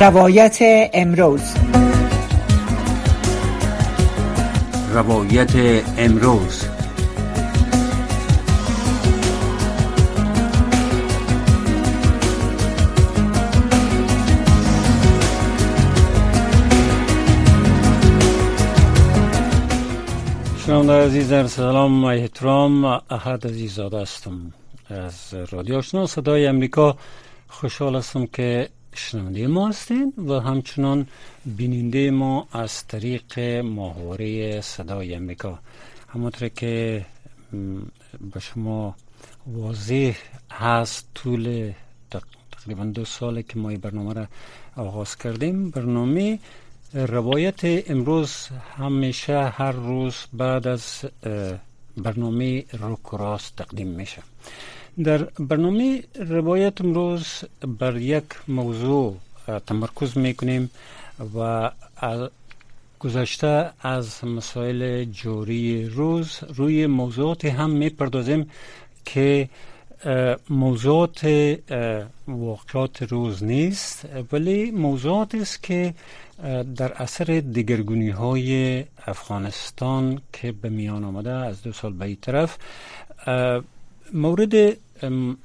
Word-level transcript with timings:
روایت 0.00 0.58
امروز. 0.92 1.40
روایت 4.94 5.82
امروز. 5.98 6.64
شنونده 20.66 20.92
عزیز 20.92 21.30
در 21.30 21.46
سلام 21.46 22.04
و 22.04 22.06
احترام. 22.06 22.84
احد 22.84 23.46
عزیزاده 23.46 24.00
هستم. 24.00 24.52
از 24.90 25.34
رادیو 25.50 25.76
آشنا 25.76 26.06
صدای 26.06 26.46
امریکا. 26.46 26.96
خوشحال 27.48 27.96
هستم 27.96 28.26
که 28.26 28.68
شنونده 28.96 29.46
ما 29.46 29.68
هستین 29.68 30.12
و 30.28 30.40
همچنان 30.40 31.06
بیننده 31.44 32.10
ما 32.10 32.48
از 32.52 32.86
طریق 32.86 33.38
ماهواره 33.64 34.60
صدای 34.60 35.14
امریکا. 35.14 35.58
همونطور 36.08 36.48
که 36.48 37.06
به 38.32 38.40
شما 38.40 38.96
واضح 39.46 40.16
هست 40.52 41.08
طول 41.14 41.72
تقریبا 42.52 42.84
دو 42.84 43.04
ساله 43.04 43.42
که 43.42 43.58
ما 43.58 43.68
این 43.68 43.80
برنامه 43.80 44.12
را 44.12 44.26
آغاز 44.76 45.16
کردیم. 45.16 45.70
برنامه 45.70 46.38
روایت 46.94 47.90
امروز 47.90 48.48
همیشه 48.76 49.44
هر 49.48 49.72
روز 49.72 50.14
بعد 50.32 50.66
از 50.66 51.04
برنامه 51.96 52.64
روکراس 52.72 53.50
تقدیم 53.50 53.88
میشه. 53.88 54.22
در 55.02 55.18
برنامه 55.38 56.02
روایت 56.14 56.80
امروز 56.80 57.26
بر 57.78 57.96
یک 57.96 58.24
موضوع 58.48 59.16
تمرکز 59.66 60.18
می‌کنیم 60.18 60.70
و 61.36 61.70
گذشته 62.98 63.70
از 63.80 64.24
مسائل 64.24 65.04
جوری 65.04 65.88
روز 65.88 66.38
روی 66.54 66.86
موضوعات 66.86 67.44
هم 67.44 67.70
می‌پردازیم 67.70 68.50
که 69.04 69.48
موضوعات 70.50 71.26
واقعات 72.28 73.02
روز 73.02 73.44
نیست 73.44 74.08
ولی 74.32 74.70
موضوعات 74.70 75.34
است 75.34 75.62
که 75.62 75.94
در 76.76 76.92
اثر 76.92 77.24
دیگرگونی 77.24 78.10
های 78.10 78.84
افغانستان 79.06 80.20
که 80.32 80.52
به 80.52 80.68
میان 80.68 81.04
آمده 81.04 81.30
از 81.30 81.62
دو 81.62 81.72
سال 81.72 81.92
به 81.92 82.04
این 82.04 82.18
طرف 82.20 82.58
مورد 84.14 84.54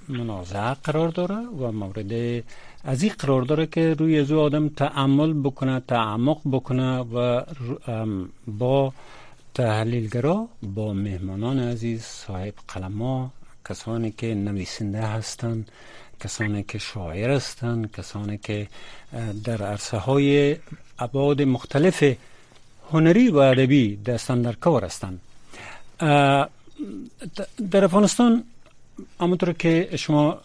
منازعه 0.08 0.74
قرار 0.74 1.10
داره 1.10 1.36
و 1.36 1.72
مورد 1.72 2.44
از 2.84 3.04
این 3.04 3.14
قرار 3.20 3.42
داره 3.42 3.66
که 3.66 3.94
روی 3.94 4.20
از 4.20 4.32
آدم 4.32 4.70
تعمل 4.70 5.34
بکنه 5.34 5.80
تعمق 5.80 6.38
بکنه 6.52 7.00
و 7.00 7.44
با 8.48 8.94
تحلیلگرا 9.54 10.48
با 10.76 10.94
مهمانان 10.94 11.60
عزیز 11.60 12.04
صاحب 12.04 12.54
قلما 12.68 13.32
کسانی 13.70 14.12
که 14.12 14.36
نویسنده 14.36 15.02
هستند 15.02 15.72
کسانی 16.20 16.64
که 16.64 16.78
شاعر 16.78 17.30
هستند 17.32 17.92
کسانی 17.92 18.38
که 18.38 18.68
در 19.44 19.64
عرصه 19.64 19.98
های 19.98 20.58
ابعاد 21.00 21.42
مختلف 21.42 22.04
هنری 22.92 23.30
و 23.30 23.38
ادبی 23.38 23.96
دستن 23.96 24.42
در 24.42 24.54
کار 24.54 24.86
هستند 24.86 25.20
در 27.72 27.84
افغانستان 27.84 28.44
همونطور 29.22 29.54
که 29.54 29.90
شما 29.96 30.42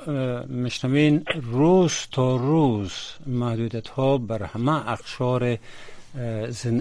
مشنوین 0.64 1.24
روز 1.42 1.92
تا 2.12 2.36
روز 2.36 2.92
محدودیت 3.26 3.88
ها 3.88 4.18
بر 4.18 4.42
همه 4.42 4.88
اقشار 4.90 5.58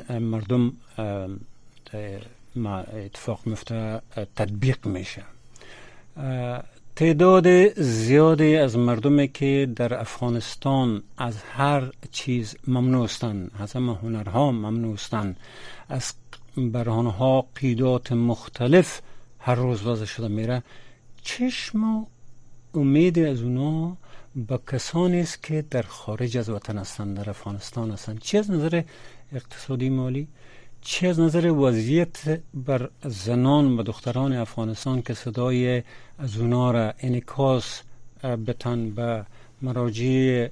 مردم 0.09 0.73
اتفاق 3.05 3.39
میفته 3.45 4.01
تطبیق 4.35 4.85
میشه. 4.85 5.23
تعداد 6.95 7.73
زیادی 7.81 8.55
از 8.55 8.77
مردمی 8.77 9.27
که 9.27 9.69
در 9.75 9.99
افغانستان 9.99 11.03
از 11.17 11.37
هر 11.37 11.91
چیز 12.11 12.55
ممنوع 12.67 13.05
هستند 13.05 13.51
از 13.59 13.73
همه 13.73 13.95
هنرها 13.95 14.51
ممنوع 14.51 14.93
هستند 14.93 15.37
از 15.89 16.13
برهانها 16.57 17.45
قیدات 17.55 18.11
مختلف 18.11 19.01
هر 19.39 19.55
روز 19.55 19.87
وضع 19.87 20.05
شده 20.05 20.27
میره. 20.27 20.63
چشم 21.23 21.83
و 21.83 22.05
امید 22.73 23.19
از 23.19 23.41
اونا 23.41 23.97
با 24.35 24.57
کسانی 24.71 25.19
است 25.19 25.43
که 25.43 25.65
در 25.69 25.81
خارج 25.81 26.37
از 26.37 26.49
وطن 26.49 26.77
هستند 26.77 27.17
در 27.17 27.29
افغانستان 27.29 27.91
هستند 27.91 28.19
چه 28.19 28.37
از 28.37 28.51
نظر 28.51 28.83
اقتصادی 29.33 29.89
مالی؟ 29.89 30.27
چه 30.81 31.07
از 31.07 31.19
نظر 31.19 31.51
وضعیت 31.51 32.39
بر 32.53 32.89
زنان 33.05 33.79
و 33.79 33.83
دختران 33.83 34.33
افغانستان 34.33 35.01
که 35.01 35.13
صدای 35.13 35.83
از 36.19 36.37
اونا 36.37 36.71
را 36.71 36.93
انکاس 36.99 37.81
بتن 38.23 38.89
به 38.89 39.25
مراجع 39.61 40.47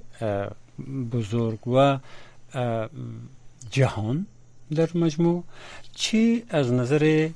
بزرگ 1.12 1.68
و 1.68 1.98
جهان 3.70 4.26
در 4.74 4.88
مجموع. 4.94 5.44
چی 5.94 6.44
از 6.48 6.72
نظر 6.72 7.28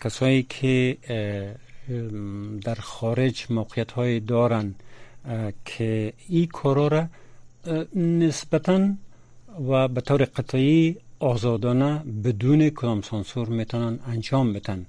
کسایی 0.00 0.42
که 0.42 0.96
در 2.62 2.74
خارج 2.74 3.46
موقعیت 3.50 3.92
های 3.92 4.20
دارن 4.20 4.74
که 5.64 6.12
این 6.28 6.46
کارا 6.46 6.88
را 6.88 7.06
نسبتا 7.96 8.88
و 9.68 9.88
به 9.88 10.00
طور 10.00 10.24
قطعی 10.24 10.96
آزادانه 11.18 12.02
بدون 12.24 12.70
کدام 12.70 13.02
سانسور 13.02 13.48
می‌تونن 13.48 13.98
انجام 14.06 14.52
بدن. 14.52 14.86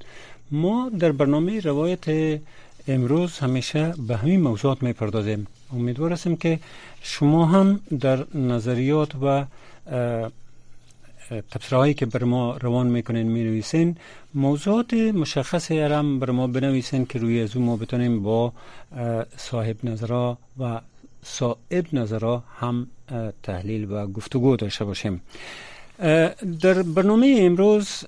ما 0.52 0.92
در 1.00 1.12
برنامه 1.12 1.60
روایت 1.60 2.40
امروز 2.88 3.40
همیشه 3.40 3.94
به 4.08 4.18
همین 4.18 4.42
موضوعات 4.42 4.84
می‌پردازیم. 4.84 5.48
امیدوار 5.74 6.14
هستیم 6.14 6.36
که 6.36 6.60
شما 7.02 7.46
هم 7.46 7.80
در 8.00 8.26
نظریات 8.36 9.12
و 9.22 9.46
تبصره 11.52 11.94
که 11.94 12.06
بر 12.06 12.24
ما 12.24 12.58
روان 12.58 12.88
می‌کنین 12.88 13.28
می 13.28 13.44
نویسین 13.44 13.98
موضوعات 14.34 14.94
مشخص 14.94 15.72
هم 15.72 16.20
بر 16.20 16.32
ما 16.32 16.48
بنویسین 16.48 17.06
که 17.06 17.20
روی 17.20 17.42
از 17.42 17.58
ما 17.58 17.76
بتونیم 17.76 18.24
با 18.24 18.54
صاحب 19.38 19.76
نظرها 19.84 20.38
و 20.60 20.82
صاحب 21.24 21.86
نظرها 21.94 22.44
هم 22.60 22.88
تحلیل 23.44 23.92
و 23.92 24.08
گفتگو 24.08 24.56
داشته 24.56 24.86
باشیم. 24.86 25.22
در 26.62 26.84
برنامه 26.96 27.36
امروز 27.40 28.04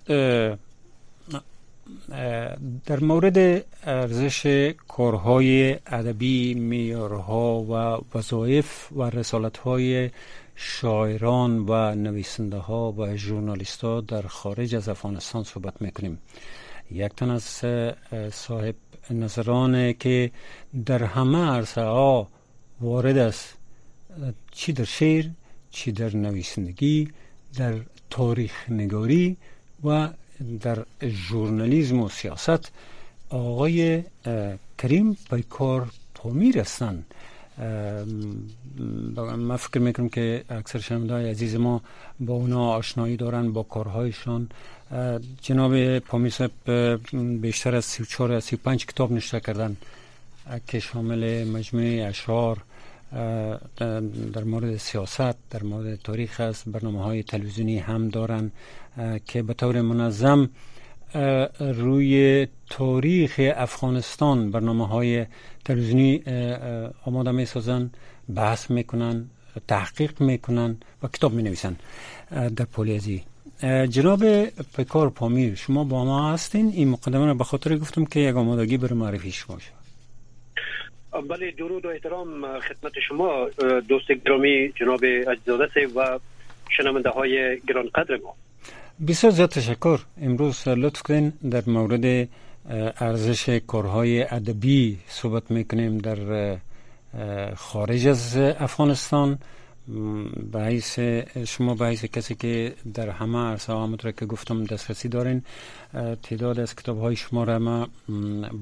در 2.85 2.99
مورد 2.99 3.65
ارزش 3.83 4.73
کارهای 4.87 5.73
ادبی 5.85 6.53
میارها 6.53 7.61
و 7.61 7.73
وظایف 8.17 8.91
و 8.91 9.03
رسالتهای 9.03 10.09
شاعران 10.55 11.59
و 11.59 11.95
نویسنده 11.95 12.57
ها 12.57 12.91
و 12.91 13.15
ژورنالیست 13.17 13.81
ها 13.81 14.01
در 14.01 14.21
خارج 14.21 14.75
از 14.75 14.89
افغانستان 14.89 15.43
صحبت 15.43 15.81
می‌کنیم. 15.81 16.19
یک 16.91 17.11
تن 17.15 17.29
از 17.29 17.43
صاحب 18.31 18.75
نظران 19.09 19.93
که 19.93 20.31
در 20.85 21.03
همه 21.03 21.37
عرصه 21.37 21.81
ها 21.81 22.27
وارد 22.81 23.17
است 23.17 23.57
چی 24.51 24.73
در 24.73 24.83
شعر 24.83 25.25
چی 25.71 25.91
در 25.91 26.15
نویسندگی 26.15 27.07
در 27.57 27.73
تاریخ 28.09 28.69
نگاری 28.69 29.37
و 29.83 30.09
در 30.61 30.85
ژورنالیسم 31.03 31.99
و 31.99 32.09
سیاست 32.09 32.71
آقای 33.29 34.03
کریم 34.77 35.17
پیکار 35.29 35.89
پامیر 36.15 36.59
هستند 36.59 37.05
من 39.37 39.55
فکر 39.55 39.79
می‌کنم 39.79 40.09
که 40.09 40.43
اکثر 40.49 40.79
شنونده 40.79 41.29
عزیز 41.29 41.55
ما 41.55 41.81
با 42.19 42.33
اونا 42.33 42.69
آشنایی 42.69 43.17
دارن 43.17 43.51
با 43.51 43.63
کارهایشان. 43.63 44.49
جناب 45.41 45.99
پامیسب 45.99 46.51
بیشتر 47.41 47.75
از 47.75 47.85
34 47.85 48.31
از 48.31 48.43
35 48.43 48.85
کتاب 48.85 49.11
نشته 49.11 49.39
کردن. 49.39 49.77
که 50.67 50.79
شامل 50.79 51.43
مجموعه 51.43 52.05
اشعار 52.05 52.57
در 54.33 54.43
مورد 54.45 54.77
سیاست 54.77 55.49
در 55.49 55.63
مورد 55.63 55.95
تاریخ 55.95 56.39
است. 56.39 56.69
برنامه 56.69 57.03
های 57.03 57.23
تلویزیونی 57.23 57.77
هم 57.79 58.09
دارن 58.09 58.51
که 59.25 59.43
به 59.43 59.53
طور 59.53 59.81
منظم 59.81 60.49
روی 61.59 62.47
تاریخ 62.69 63.39
افغانستان 63.55 64.51
برنامه 64.51 64.87
های 64.87 65.25
تلویزیونی 65.65 66.23
آماده 67.05 67.31
می 67.31 67.45
سازن 67.45 67.89
بحث 68.35 68.71
می‌کنن 68.71 69.25
تحقیق 69.67 70.21
می‌کنن 70.21 70.77
و 71.03 71.07
کتاب 71.07 71.33
می 71.33 71.43
نویسن 71.43 71.75
در 72.31 72.65
پولیزی 72.65 73.23
جناب 73.89 74.45
پیکار 74.45 75.09
پامیر 75.09 75.55
شما 75.55 75.83
با 75.83 76.05
ما 76.05 76.33
هستین؟ 76.33 76.67
این 76.67 76.87
مقدمه 76.87 77.25
رو 77.25 77.35
به 77.35 77.43
خاطر 77.43 77.77
گفتم 77.77 78.05
که 78.05 78.19
یک 78.19 78.35
آمادگی 78.35 78.77
برای 78.77 78.93
معرفی 78.93 79.31
شما 79.31 79.59
شد. 79.59 79.80
بله 81.29 81.51
درود 81.51 81.85
و 81.85 81.89
احترام 81.89 82.59
خدمت 82.59 82.91
شما 83.07 83.49
دوست 83.87 84.11
گرامی 84.11 84.73
جناب 84.75 84.99
اجزاده 85.27 85.87
و 85.95 86.19
شنونده 86.77 87.09
های 87.09 87.59
گرانقدر 87.67 88.17
ما. 88.23 88.35
بسیار 89.07 89.33
زیاد 89.33 89.49
تشکر. 89.49 89.99
امروز 90.21 90.67
لطف 90.67 91.01
کنین 91.01 91.33
در 91.51 91.63
مورد 91.67 92.27
ارزش 92.99 93.59
کارهای 93.67 94.23
ادبی 94.23 94.97
صحبت 95.07 95.51
می‌کنیم 95.51 95.97
در 95.97 96.57
خارج 97.55 98.07
از 98.07 98.37
افغانستان. 98.37 99.39
به 100.51 100.79
شما 101.47 101.75
به 101.75 101.95
کسی 101.95 102.35
که 102.35 102.75
در 102.93 103.09
همه 103.09 103.37
عرصه 103.37 103.73
همونطور 103.73 104.11
که 104.11 104.25
گفتم 104.25 104.63
دسترسی 104.63 105.09
دارین 105.09 105.43
تعداد 106.23 106.59
از 106.59 106.75
کتاب 106.75 106.99
های 106.99 107.15
شما 107.15 107.43
را 107.43 107.59
ما 107.59 107.87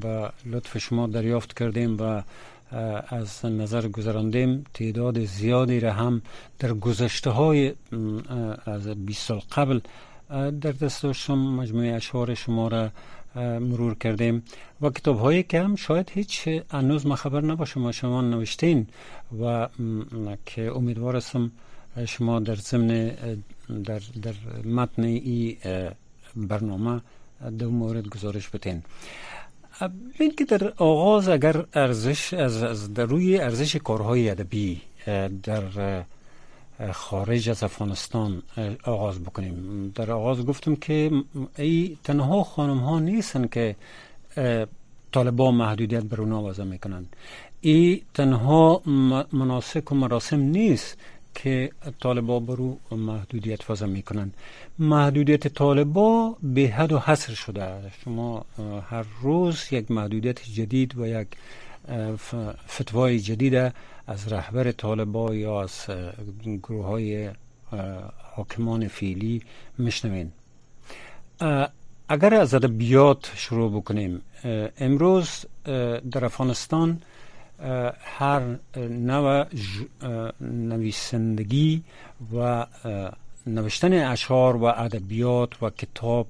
با 0.02 0.32
لطف 0.46 0.78
شما 0.78 1.08
دریافت 1.08 1.60
کردیم 1.60 1.98
و 2.00 2.22
از 3.08 3.46
نظر 3.46 3.88
گذراندیم 3.88 4.64
تعداد 4.74 5.26
زیادی 5.26 5.80
را 5.80 5.94
هم 5.94 6.22
در 6.60 6.74
گذشته 6.74 7.30
های 7.30 7.74
از 8.66 8.88
20 8.88 9.28
سال 9.28 9.42
قبل 9.52 9.80
در 10.30 10.72
دست 10.72 11.04
داشتم 11.04 11.38
مجموعه 11.38 11.96
اشعار 11.96 12.34
شما 12.34 12.68
را 12.68 12.90
مرور 13.36 13.96
کردیم. 13.96 14.44
و 14.82 14.90
کتاب 14.90 15.20
هایی 15.20 15.44
که 15.44 15.62
هم 15.62 15.76
شاید 15.76 16.12
هیچ 16.14 16.50
انوز 16.72 17.06
ما 17.06 17.16
خبر 17.16 17.42
نباشه 17.42 17.80
ما 17.80 17.92
شما 17.92 18.22
نوشتین 18.22 18.88
و 19.42 19.68
که 20.46 20.72
امیدوار 20.76 21.16
هستم 21.16 21.52
شما 22.06 22.40
در 22.40 22.56
ضمن 22.56 23.12
در, 23.84 24.02
در 24.22 24.34
متن 24.66 25.04
ای 25.04 25.58
برنامه 26.36 27.02
دو 27.60 27.72
مورد 27.72 28.08
گزارش 28.08 28.50
بتین. 28.50 28.84
بین 30.20 30.36
که 30.36 30.46
در 30.46 30.74
آغاز 30.78 31.30
اگر 31.30 31.66
ارزش 31.74 32.34
از, 32.34 32.64
از 32.64 32.94
در 32.94 33.06
روی 33.06 33.38
ارزش 33.38 33.76
کارهای 33.76 34.30
ادبی 34.30 34.82
در 35.44 36.04
خارج 36.94 37.50
از 37.50 37.64
افغانستان 37.64 38.44
آغاز 38.84 39.24
بکنیم. 39.24 39.92
در 39.96 40.12
آغاز 40.12 40.46
گفتم 40.46 40.76
که 40.76 41.12
ای 41.58 41.98
تنها 42.04 42.44
خانم 42.44 42.78
ها 42.78 43.00
نیستن 43.00 43.48
که 43.48 43.76
طالبا 45.12 45.52
محدودیت 45.52 46.04
بر 46.04 46.22
اونا 46.22 46.44
وضع 46.44 46.64
می‌کنن 46.64 47.06
ای 47.62 48.02
تنها 48.14 48.82
مناسک 49.34 49.92
و 49.92 49.96
مراسم 49.96 50.40
نیست 50.40 50.98
که 51.36 51.72
طالبا 52.00 52.40
برو 52.40 52.78
محدودیت 52.92 53.70
وضع 53.70 53.86
می‌کنن 53.86 54.32
محدودیت 54.80 55.48
طالبا 55.48 56.36
به 56.44 56.68
حد 56.68 56.92
و 56.92 57.00
حصر 57.00 57.34
شده 57.34 57.92
شما 58.04 58.46
هر 58.90 59.06
روز 59.22 59.64
یک 59.72 59.92
محدودیت 59.92 60.44
جدید 60.44 60.98
و 60.98 61.08
یک 61.08 61.28
فتوای 62.68 63.20
جدید 63.20 63.74
از 64.10 64.34
رهبر 64.34 64.72
طالبا 64.72 65.36
یا 65.36 65.62
از 65.62 65.86
گروه 66.64 66.86
های 66.86 67.30
حاکمان 68.36 68.88
فیلی 68.88 69.42
مشنوین 69.80 70.32
اگر 72.10 72.34
از 72.34 72.54
ادبیات 72.54 73.32
شروع 73.36 73.72
بکنیم 73.72 74.22
امروز 74.80 75.46
در 76.12 76.26
افغانستان 76.26 77.02
هر 78.00 78.42
نوع 78.78 79.46
نویسندگی 80.42 81.84
و 82.34 82.66
نوشتن 83.48 83.94
اشعار 83.94 84.56
و 84.56 84.64
ادبیات 84.64 85.64
و 85.64 85.70
کتاب 85.70 86.28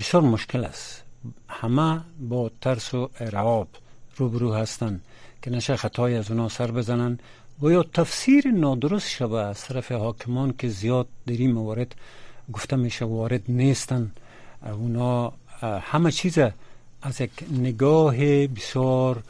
بسیار 0.00 0.22
مشکل 0.22 0.64
است. 0.64 1.04
همه 1.48 2.00
با 2.20 2.50
ترس 2.60 2.94
و 2.94 3.10
اعراب 3.20 3.68
روبرو 4.16 4.54
هستند. 4.54 5.00
که 5.44 5.50
نشه 5.50 5.76
خطای 5.76 6.14
از 6.14 6.30
اونا 6.30 6.48
سر 6.48 6.70
بزنن 6.70 7.18
و 7.62 7.70
یا 7.70 7.82
تفسیر 7.82 8.50
نادرست 8.50 9.08
شوه 9.08 9.38
از 9.40 9.60
طرف 9.60 9.92
حاکمان 9.92 10.54
که 10.58 10.68
زیاد 10.68 11.06
در 11.26 11.32
این 11.32 11.52
موارد 11.52 11.94
گفته 12.52 12.76
میشه 12.76 13.04
وارد 13.04 13.42
نیستن. 13.48 14.10
اونا 14.62 15.32
همه 15.62 16.10
چیز 16.12 16.38
از 17.02 17.20
یک 17.20 17.30
نگاه 17.50 18.16
بسیار 18.46 19.22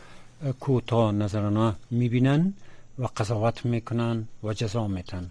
کوتاه 0.60 1.12
نظرانه 1.12 1.74
می‌بینن 1.90 2.54
و 2.98 3.06
قضاوت 3.16 3.66
می‌کنن 3.66 4.28
و 4.44 4.52
جزا 4.52 4.88
میتن. 4.88 5.30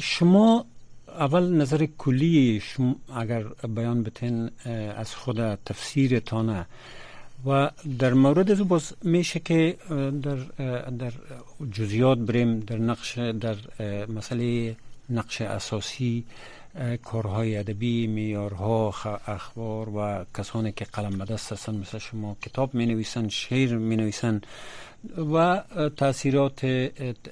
شما 0.00 0.64
اول 1.08 1.52
نظر 1.62 1.86
کلی 1.98 2.60
شما 2.60 2.96
اگر 3.16 3.42
بیان 3.68 4.02
بتین 4.02 4.50
از 4.96 5.14
خود 5.14 5.54
تفسیرتانه 5.54 6.66
و 7.46 7.70
در 7.98 8.12
مورد 8.14 8.50
از 8.50 8.68
باز 8.68 8.92
میشه 9.02 9.40
که 9.40 9.76
در 10.22 10.36
در 10.98 11.12
جزیات 11.72 12.18
بریم 12.18 12.60
در 12.60 12.78
نقش 12.78 13.18
در 13.18 13.56
مسئله 14.08 14.76
نقش 15.10 15.40
اساسی 15.40 16.24
کارهای 17.02 17.56
ادبی 17.56 18.06
میارها 18.06 18.94
اخبار 19.26 19.88
و 19.88 20.24
کسانی 20.38 20.72
که 20.72 20.84
قلم 20.84 21.18
به 21.18 21.24
دست 21.24 21.52
هستن 21.52 21.74
مثل 21.74 21.98
شما 21.98 22.36
کتاب 22.42 22.74
می 22.74 22.86
نویسن 22.86 23.28
شعر 23.28 23.74
می 23.76 23.96
نویسن 23.96 24.40
و 25.34 25.62
تاثیرات 25.96 26.64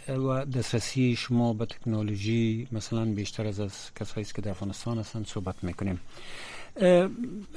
و 0.08 0.44
دسترسی 0.44 1.16
شما 1.16 1.52
به 1.52 1.66
تکنولوژی 1.66 2.68
مثلا 2.72 3.04
بیشتر 3.04 3.46
از 3.46 3.60
از 3.60 3.72
کسایی 4.00 4.26
که 4.34 4.42
در 4.42 4.50
افغانستان 4.50 4.98
هستن 4.98 5.24
صحبت 5.24 5.64
می‌کنیم. 5.64 6.00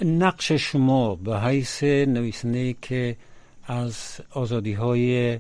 نقش 0.02 0.52
شما 0.52 1.16
به 1.16 1.40
حیث 1.40 1.84
نویسنده 1.84 2.76
که 2.82 3.16
از 3.68 4.22
آزادی 4.34 4.74
های 4.74 5.40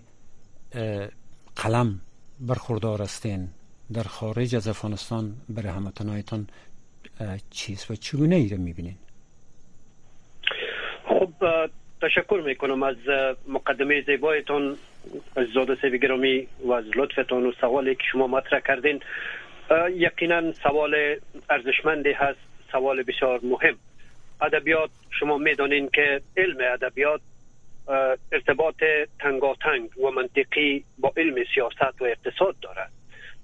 قلم 1.55 2.01
برخوردار 2.39 3.01
هستین 3.01 3.47
در 3.93 4.03
خارج 4.03 4.55
از 4.55 4.67
افغانستان 4.67 5.33
برای 5.49 5.69
همتنایتان 5.69 6.47
چیست 7.49 7.91
و 7.91 7.95
چگونه 7.95 8.35
ای 8.35 8.49
را 8.49 8.57
می‌بینین؟ 8.57 8.95
خب 11.05 11.29
تشکر 12.01 12.41
می‌کنم 12.45 12.83
از 12.83 12.95
مقدمه 13.47 14.01
زیبایتان 14.01 14.77
از 15.35 15.47
زاده 15.53 15.77
سیبی 15.81 15.99
گرامی 15.99 16.47
و 16.65 16.71
از 16.71 16.85
لطفتان 16.95 17.45
و 17.45 17.51
سوالی 17.61 17.95
که 17.95 18.03
شما 18.11 18.27
مطرح 18.27 18.59
کردین. 18.59 18.99
یقینا 19.95 20.51
سوال 20.51 21.15
ارزشمندی 21.49 22.11
هست. 22.11 22.48
سوال 22.71 23.03
بسیار 23.03 23.39
مهم. 23.43 23.77
ادبیات 24.41 24.89
شما 25.19 25.37
می‌دانین 25.37 25.89
که 25.93 26.21
علم 26.37 26.57
ادبیات 26.73 27.21
ارتباط 28.31 28.75
تنگاتنگ 29.19 29.97
و 29.97 30.11
منطقی 30.11 30.83
با 30.97 31.13
علم 31.17 31.35
سیاست 31.53 32.01
و 32.01 32.05
اقتصاد 32.05 32.55
دارد. 32.61 32.91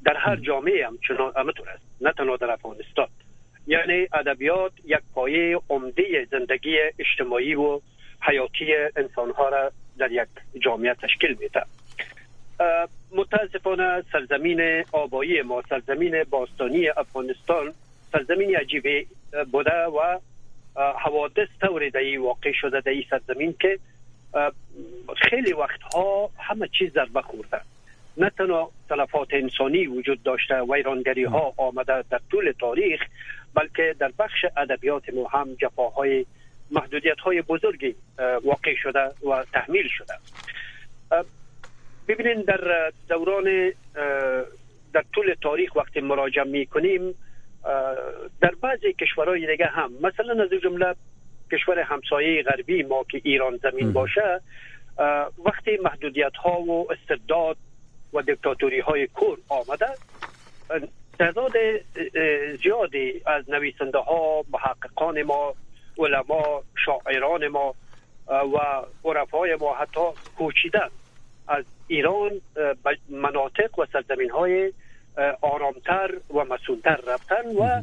در 0.06 0.18
هر 0.18 0.36
جامعه 0.36 0.88
هم 0.88 0.98
چنان 1.08 1.34
است 1.38 1.84
نه 2.02 2.12
تنها 2.12 2.36
در 2.36 2.52
افغانستان. 2.52 3.08
یعنی 3.68 4.08
ادبیات 4.14 4.72
یک 4.86 5.00
پایه 5.14 5.60
عمده 5.70 6.28
زندگی 6.32 6.78
اجتماعی 7.00 7.56
و 7.56 7.80
حیاتی 8.22 8.74
انسان 8.96 9.32
ها 9.32 9.50
را 9.50 9.72
در 9.98 10.12
یک 10.12 10.28
جامعه 10.60 10.94
تشکیل 10.94 11.38
میده 11.40 11.62
متاسفانه 13.12 14.04
سرزمین 14.12 14.84
آبایی 14.92 15.42
ما 15.42 15.62
سرزمین 15.70 16.24
باستانی 16.24 16.90
افغانستان 16.90 17.74
سرزمین 18.16 18.56
عجیبی 18.56 19.08
بوده 19.52 19.86
و 19.86 20.20
حوادث 20.76 21.48
طوری 21.62 21.90
در 21.90 22.20
واقع 22.20 22.52
شده 22.62 22.82
در 22.82 22.92
این 22.92 23.06
سرزمین 23.10 23.56
که 23.60 23.80
خیلی 25.30 25.54
وقتها 25.54 26.30
همه 26.40 26.68
چیز 26.68 26.94
ضربه 26.94 27.22
خورده. 27.22 27.62
نه 28.18 28.30
تنها 28.30 28.72
تلفات 28.90 29.28
انسانی 29.32 29.88
وجود 29.88 30.24
داشته 30.24 30.62
ویرانگری 30.62 31.24
ها 31.24 31.54
آمده 31.58 32.04
در 32.10 32.20
طول 32.32 32.54
تاریخ 32.60 33.02
بلکه 33.54 33.96
در 34.00 34.12
بخش 34.20 34.46
ادبیات 34.58 35.10
ما 35.10 35.28
هم 35.28 35.54
جفاهای 35.62 36.26
محدودیت 36.72 37.20
های 37.20 37.42
بزرگی 37.42 37.96
واقع 38.44 38.76
شده 38.76 39.12
و 39.30 39.46
تحمیل 39.54 39.88
شده. 39.88 40.14
ببینید 42.08 42.46
در 42.46 42.92
دوران 43.10 43.72
در 44.94 45.04
طول 45.14 45.36
تاریخ 45.42 45.76
وقتی 45.76 46.02
مراجعه 46.02 46.44
می 46.44 46.66
کنیم 46.66 47.16
در 48.42 48.52
بعضی 48.62 48.94
کشورهای 48.94 49.48
دیگه 49.48 49.66
هم 49.66 49.92
مثلا 50.02 50.44
از 50.44 50.50
جمله 50.64 50.96
کشور 51.52 51.80
همسایه 51.80 52.44
غربی 52.44 52.84
ما 52.84 53.04
که 53.04 53.22
ایران 53.24 53.58
زمین 53.58 53.94
باشه 53.94 54.42
وقتی 55.46 55.78
محدودیت 55.84 56.36
ها 56.36 56.62
و 56.62 56.92
استبداد 56.92 57.58
و 58.14 58.22
دیکتاتوری 58.22 58.80
های 58.80 59.08
کور 59.08 59.38
آمده 59.50 59.88
تعداد 61.20 61.54
زیادی 62.64 63.22
از 63.26 63.50
نویسنده 63.50 63.98
ها 63.98 64.44
محققان 64.54 65.24
ما 65.24 65.54
علما 65.98 66.64
شاعران 66.86 67.48
ما 67.48 67.76
و 68.28 68.58
عرفای 69.06 69.56
ما 69.56 69.76
حتی 69.76 70.02
کوچیدن 70.38 70.90
از 71.48 71.66
ایران 71.88 72.32
به 72.56 72.98
مناطق 73.10 73.80
و 73.80 73.86
سرزمین 73.94 74.30
های 74.30 74.74
آرامتر 75.42 76.12
و 76.34 76.44
مسئولتر 76.44 77.00
رفتن 77.08 77.48
و 77.48 77.82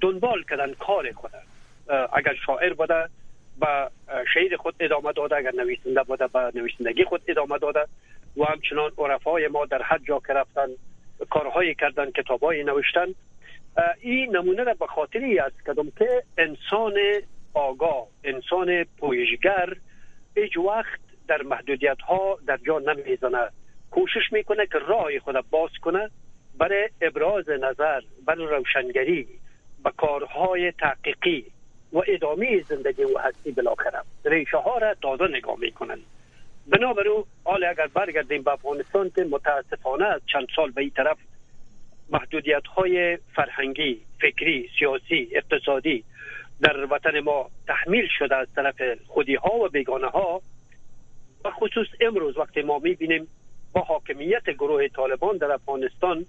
دنبال 0.00 0.42
کردن 0.50 0.72
کار 0.74 1.12
کنن 1.12 1.42
اگر 2.12 2.34
شاعر 2.46 2.72
بوده 2.72 3.08
به 3.60 3.90
شعر 4.34 4.56
خود 4.56 4.74
ادامه 4.80 5.12
داده 5.12 5.36
اگر 5.36 5.52
نویسنده 5.54 6.02
بوده 6.02 6.26
به 6.26 6.50
نویسندگی 6.54 7.04
خود 7.04 7.22
ادامه 7.28 7.58
داده 7.58 7.86
و 8.36 8.44
همچنان 8.44 8.90
عرفای 8.98 9.48
ما 9.48 9.66
در 9.66 9.82
حد 9.82 10.00
جا 10.04 10.20
که 10.26 10.32
رفتن 10.32 10.66
کارهایی 11.30 11.74
کردن 11.74 12.10
کتابایی 12.10 12.64
نوشتن. 12.64 13.06
این 14.00 14.36
نمونه 14.36 14.64
را 14.64 14.74
به 14.74 14.86
خاطری 14.86 15.38
است 15.38 15.62
کدام 15.66 15.92
که 15.98 16.22
انسان 16.38 16.94
آگاه 17.54 18.06
انسان 18.24 18.84
پویشگر 18.84 19.74
هیچ 20.36 20.56
وقت 20.56 21.00
در 21.28 21.42
محدودیت 21.42 22.00
ها 22.00 22.38
در 22.46 22.58
جا 22.66 22.78
نمی‌زنه 22.78 23.48
کوشش 23.90 24.32
می‌کنه 24.32 24.66
که 24.66 24.78
راه 24.78 25.18
خود 25.18 25.44
باز 25.50 25.70
کنه 25.82 26.10
برای 26.58 26.88
ابراز 27.00 27.48
نظر 27.48 28.00
برای 28.26 28.46
روشنگری 28.46 29.28
به 29.84 29.90
کارهای 29.96 30.72
تحقیقی 30.72 31.44
و 31.92 32.02
ادامه 32.06 32.62
زندگی 32.68 33.04
و 33.04 33.18
هستی 33.18 33.52
بالاخره. 33.52 33.98
ریشه 34.24 34.56
ها 34.56 34.78
را 34.78 34.94
تازه 34.94 35.28
نگاه 35.28 35.58
می‌کنن. 35.58 35.98
بنابراین 36.66 37.24
حال 37.44 37.64
اگر 37.64 37.86
برگردیم 37.86 38.42
به 38.42 38.52
افغانستان 38.52 39.10
که 39.14 39.24
متاسفانه 39.24 40.20
چند 40.32 40.46
سال 40.56 40.70
به 40.70 40.80
این 40.80 40.90
طرف 40.90 41.16
محدودیت 42.10 42.66
های 42.66 43.18
فرهنگی 43.34 44.00
فکری 44.20 44.70
سیاسی 44.78 45.28
اقتصادی 45.32 46.04
در 46.60 46.86
وطن 46.90 47.20
ما 47.20 47.50
تحمیل 47.66 48.08
شده 48.18 48.36
از 48.36 48.48
طرف 48.56 48.74
خودی 49.06 49.34
ها 49.34 49.54
و 49.54 49.68
بیگانه 49.68 50.06
ها 50.06 50.42
و 51.44 51.50
خصوص 51.50 51.86
امروز 52.00 52.38
وقتی 52.38 52.62
ما 52.62 52.78
می‌بینیم 52.78 53.28
با 53.72 53.80
حاکمیت 53.80 54.50
گروه 54.50 54.88
طالبان 54.88 55.36
در 55.36 55.52
افغانستان 55.52 56.26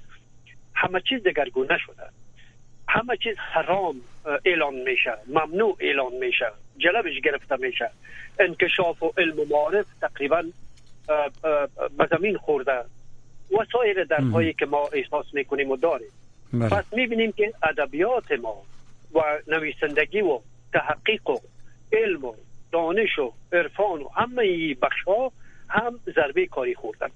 همه 0.75 1.01
چیز 1.09 1.23
دگرگونه 1.23 1.77
شده. 1.77 2.03
همه 2.87 3.17
چیز 3.17 3.35
حرام 3.37 3.95
اعلان 4.45 4.73
میشه 4.75 5.13
ممنوع 5.27 5.77
اعلان 5.79 6.13
میشه 6.13 6.45
جلبش 6.77 7.19
گرفته 7.23 7.55
میشه. 7.55 7.89
انکشاف 8.39 9.03
و 9.03 9.13
علم 9.17 9.39
و 9.39 9.45
معارف 9.49 9.85
تقریبا 10.01 10.43
به 11.97 12.07
زمین 12.11 12.37
خورده. 12.37 12.79
و 13.51 13.65
سایر 13.71 14.03
درهایی 14.03 14.53
که 14.53 14.65
ما 14.65 14.89
احساس 14.93 15.25
می‌کنیم 15.33 15.71
و 15.71 15.77
داریم. 15.77 16.11
بله. 16.53 16.69
پس 16.69 16.93
می‌بینیم 16.93 17.31
که 17.31 17.53
ادبیات 17.63 18.31
ما 18.31 18.61
و 19.13 19.19
نویسندگی 19.47 20.21
و 20.21 20.39
تحقیق 20.73 21.29
و 21.29 21.37
علم 21.93 22.25
و 22.25 22.33
دانش 22.71 23.19
و 23.19 23.33
عرفان 23.53 24.01
و 24.01 24.09
همه 24.15 24.73
بخش 24.73 25.03
ها 25.07 25.31
هم 25.69 25.99
ضربه 26.15 26.47
کاری 26.47 26.75
خوردن. 26.75 27.09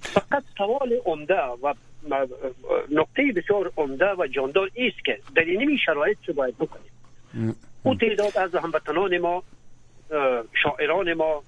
فقط 0.00 0.44
سوال 0.58 0.92
عمده 1.04 1.42
و 1.62 1.74
نقطه 2.90 3.32
بسیار 3.36 3.72
عمده 3.76 4.14
و 4.18 4.26
جاندار 4.26 4.70
است 4.76 5.04
که 5.04 5.18
در 5.36 5.44
این 5.44 5.76
شرایط 5.86 6.18
چه 6.26 6.32
باید 6.32 6.54
بکنیم. 6.58 6.92
او 7.82 7.94
تعداد 7.94 8.38
از 8.38 8.54
هموطنان 8.54 9.18
ما 9.18 9.42
شاعران 10.62 11.14
ما 11.14 11.42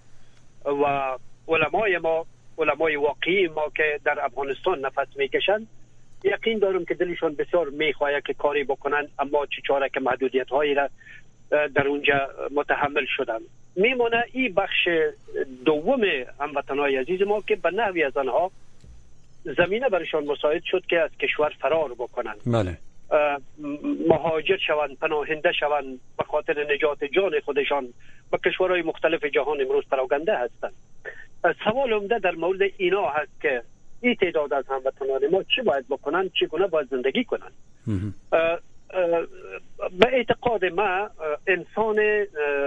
و 0.64 1.16
علمای 1.48 1.98
ما 1.98 2.26
علمای 2.58 2.96
واقعی 2.96 3.48
ما 3.48 3.72
که 3.76 4.00
در 4.04 4.24
افغانستان 4.24 4.80
نفس 4.80 5.08
می‌کشند 5.16 5.66
یقین 6.24 6.58
دارم 6.58 6.84
که 6.84 6.94
دلشان 6.94 7.34
بسیار 7.34 7.68
می‌خواهد 7.68 8.22
که 8.22 8.34
کاری 8.34 8.64
بکنن 8.64 9.08
اما 9.18 9.46
چه 9.46 9.62
چاره 9.66 9.88
که 9.88 10.00
محدودیت 10.00 10.48
هایی 10.48 10.74
را 10.74 10.88
در 11.50 11.88
اونجا 11.88 12.28
متحمل 12.54 13.04
شدن. 13.16 13.38
میمونه 13.76 14.24
این 14.32 14.54
بخش 14.54 14.88
دوم 15.64 16.00
هموطنهای 16.40 16.96
عزیز 16.96 17.22
ما 17.22 17.40
که 17.40 17.56
به 17.56 17.70
نحوی 17.70 18.04
از 18.04 18.16
آنها 18.16 18.50
زمینه 19.56 19.88
برشان 19.88 20.24
مساعد 20.24 20.62
شد 20.64 20.86
که 20.86 21.00
از 21.00 21.10
کشور 21.20 21.52
فرار 21.60 21.94
بکنن 21.94 22.34
بله. 22.46 22.78
مهاجر 24.08 24.56
شوند 24.56 24.98
پناهنده 24.98 25.52
شوند 25.52 26.00
به 26.18 26.24
خاطر 26.24 26.74
نجات 26.74 27.04
جان 27.04 27.40
خودشان 27.44 27.88
به 28.30 28.38
کشورهای 28.38 28.82
مختلف 28.82 29.24
جهان 29.24 29.60
امروز 29.60 29.84
پراگنده 29.90 30.38
هستند. 30.38 30.72
سوال 31.64 31.92
عمده 31.92 32.18
در 32.18 32.34
مورد 32.34 32.60
اینا 32.76 33.08
هست 33.08 33.40
که 33.42 33.62
این 34.00 34.14
تعداد 34.14 34.52
از 34.52 34.64
هموطنان 34.68 35.30
ما 35.32 35.42
چی 35.42 35.62
باید 35.62 35.88
بکنن 35.88 36.30
چگونه 36.40 36.66
باید 36.66 36.88
زندگی 36.90 37.24
کنن 37.24 37.50
به 40.00 40.08
اعتقاد 40.12 40.64
ما 40.64 41.10
انسان 41.46 41.98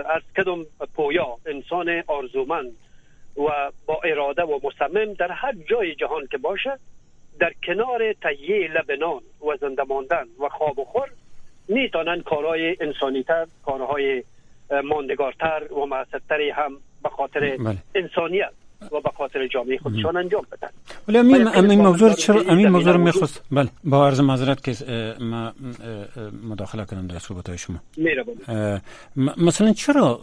از 0.09 0.21
کدوم 0.37 0.65
پویا 0.95 1.37
انسان 1.45 2.03
آرزومند 2.07 2.71
و 3.37 3.71
با 3.85 4.01
اراده 4.03 4.43
و 4.43 4.59
مصمم 4.63 5.13
در 5.13 5.31
هر 5.31 5.53
جای 5.69 5.95
جهان 5.95 6.27
که 6.31 6.37
باشه 6.37 6.79
در 7.39 7.53
کنار 7.63 8.13
تهیه 8.13 8.71
لبنان 8.71 9.21
و 9.41 9.57
زنده 9.61 9.83
ماندن 9.83 10.25
و 10.39 10.49
خواب 10.49 10.79
و 10.79 10.85
خور 10.85 11.09
می‌تونن 11.67 12.21
کارهای 12.21 12.77
انسانیتر 12.79 13.47
کارهای 13.65 14.23
ماندگارتر 14.83 15.73
و 15.73 15.85
معصدتری 15.85 16.49
هم 16.49 16.77
به 17.03 17.09
خاطر 17.09 17.57
بله. 17.57 17.77
انسانیت 17.95 18.53
و 18.81 19.01
به 19.01 19.09
خاطر 19.17 19.47
جامعه 19.47 19.77
خودشان 19.77 20.17
انجام 20.17 20.45
بدن. 20.51 20.67
ولی 21.07 21.17
امین 21.17 21.47
امین 21.47 21.81
موضوع 21.81 22.13
چرا 22.13 22.41
امین 22.41 22.67
موضوع 22.67 22.93
رو 22.93 23.01
می‌خواست 23.01 23.43
بله 23.51 23.69
با 23.83 24.07
عرض 24.07 24.19
معذرت 24.19 24.63
که 24.63 24.85
ما 25.19 25.53
مداخله 26.49 26.85
کردم 26.85 27.07
در 27.07 27.19
صحبت 27.19 27.49
های 27.49 27.57
شما 27.57 27.79
مثلا 29.37 29.73
چرا 29.73 30.19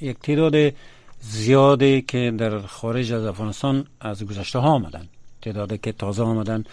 یک 0.00 0.18
تعداد 0.18 0.72
زیادی 1.20 2.02
که 2.02 2.32
در 2.38 2.58
خارج 2.58 3.12
از 3.12 3.26
افغانستان 3.26 3.86
از 4.00 4.26
گذشته 4.26 4.58
ها 4.58 4.68
آمدن 4.68 5.08
تعدادی 5.42 5.78
که 5.78 5.92
تازه 5.92 6.22
آمدن 6.22 6.64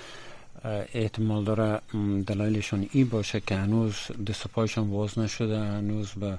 احتمال 0.93 1.43
داره 1.43 1.81
دلایلشون 2.27 2.89
ای 2.91 3.03
باشه 3.03 3.39
که 3.39 3.55
هنوز 3.55 3.95
دست 4.27 4.47
پایشان 4.47 4.91
باز 4.91 5.19
نشده 5.19 5.59
هنوز 5.59 6.11
به 6.11 6.37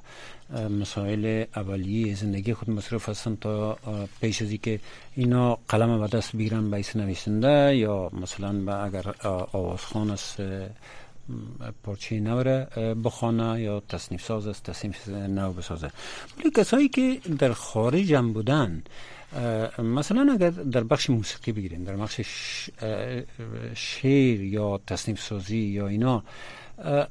مسائل 0.69 1.45
اولیه 1.57 2.15
زندگی 2.15 2.55
خود 2.55 2.71
مصروف 2.71 3.09
هستن 3.09 3.37
تا 3.41 3.79
پیش 4.21 4.43
از 4.43 4.53
که 4.63 4.81
اینا 5.17 5.59
قلم 5.69 6.01
به 6.01 6.07
دست 6.17 6.37
بگیرن 6.37 6.71
به 6.71 6.85
نویسنده 6.95 7.77
یا 7.77 8.11
مثلا 8.13 8.53
به 8.53 8.85
اگر 8.85 9.15
آوازخان 9.53 10.11
است 10.11 10.43
پارچه 11.83 12.21
نوره 12.21 12.65
بخانه 13.05 13.61
یا 13.61 13.83
تصنیف 13.89 14.25
ساز 14.25 14.47
است 14.47 14.63
تصنیف 14.63 15.09
نو 15.09 15.53
بسازه 15.53 15.91
ولی 16.39 16.51
کسایی 16.51 16.89
که 16.89 17.21
در 17.39 17.53
خارج 17.53 18.13
هم 18.13 18.33
بودن 18.33 18.83
مثلا 19.79 20.33
اگر 20.33 20.51
در 20.51 20.85
بخش 20.85 21.11
موسیقی 21.11 21.53
بگیریم 21.53 21.85
در 21.85 21.97
بخش 21.97 22.21
شعر 23.75 24.41
یا 24.41 24.81
تصنیف 24.87 25.23
سازی 25.23 25.59
یا 25.59 25.89
اینا 25.89 26.23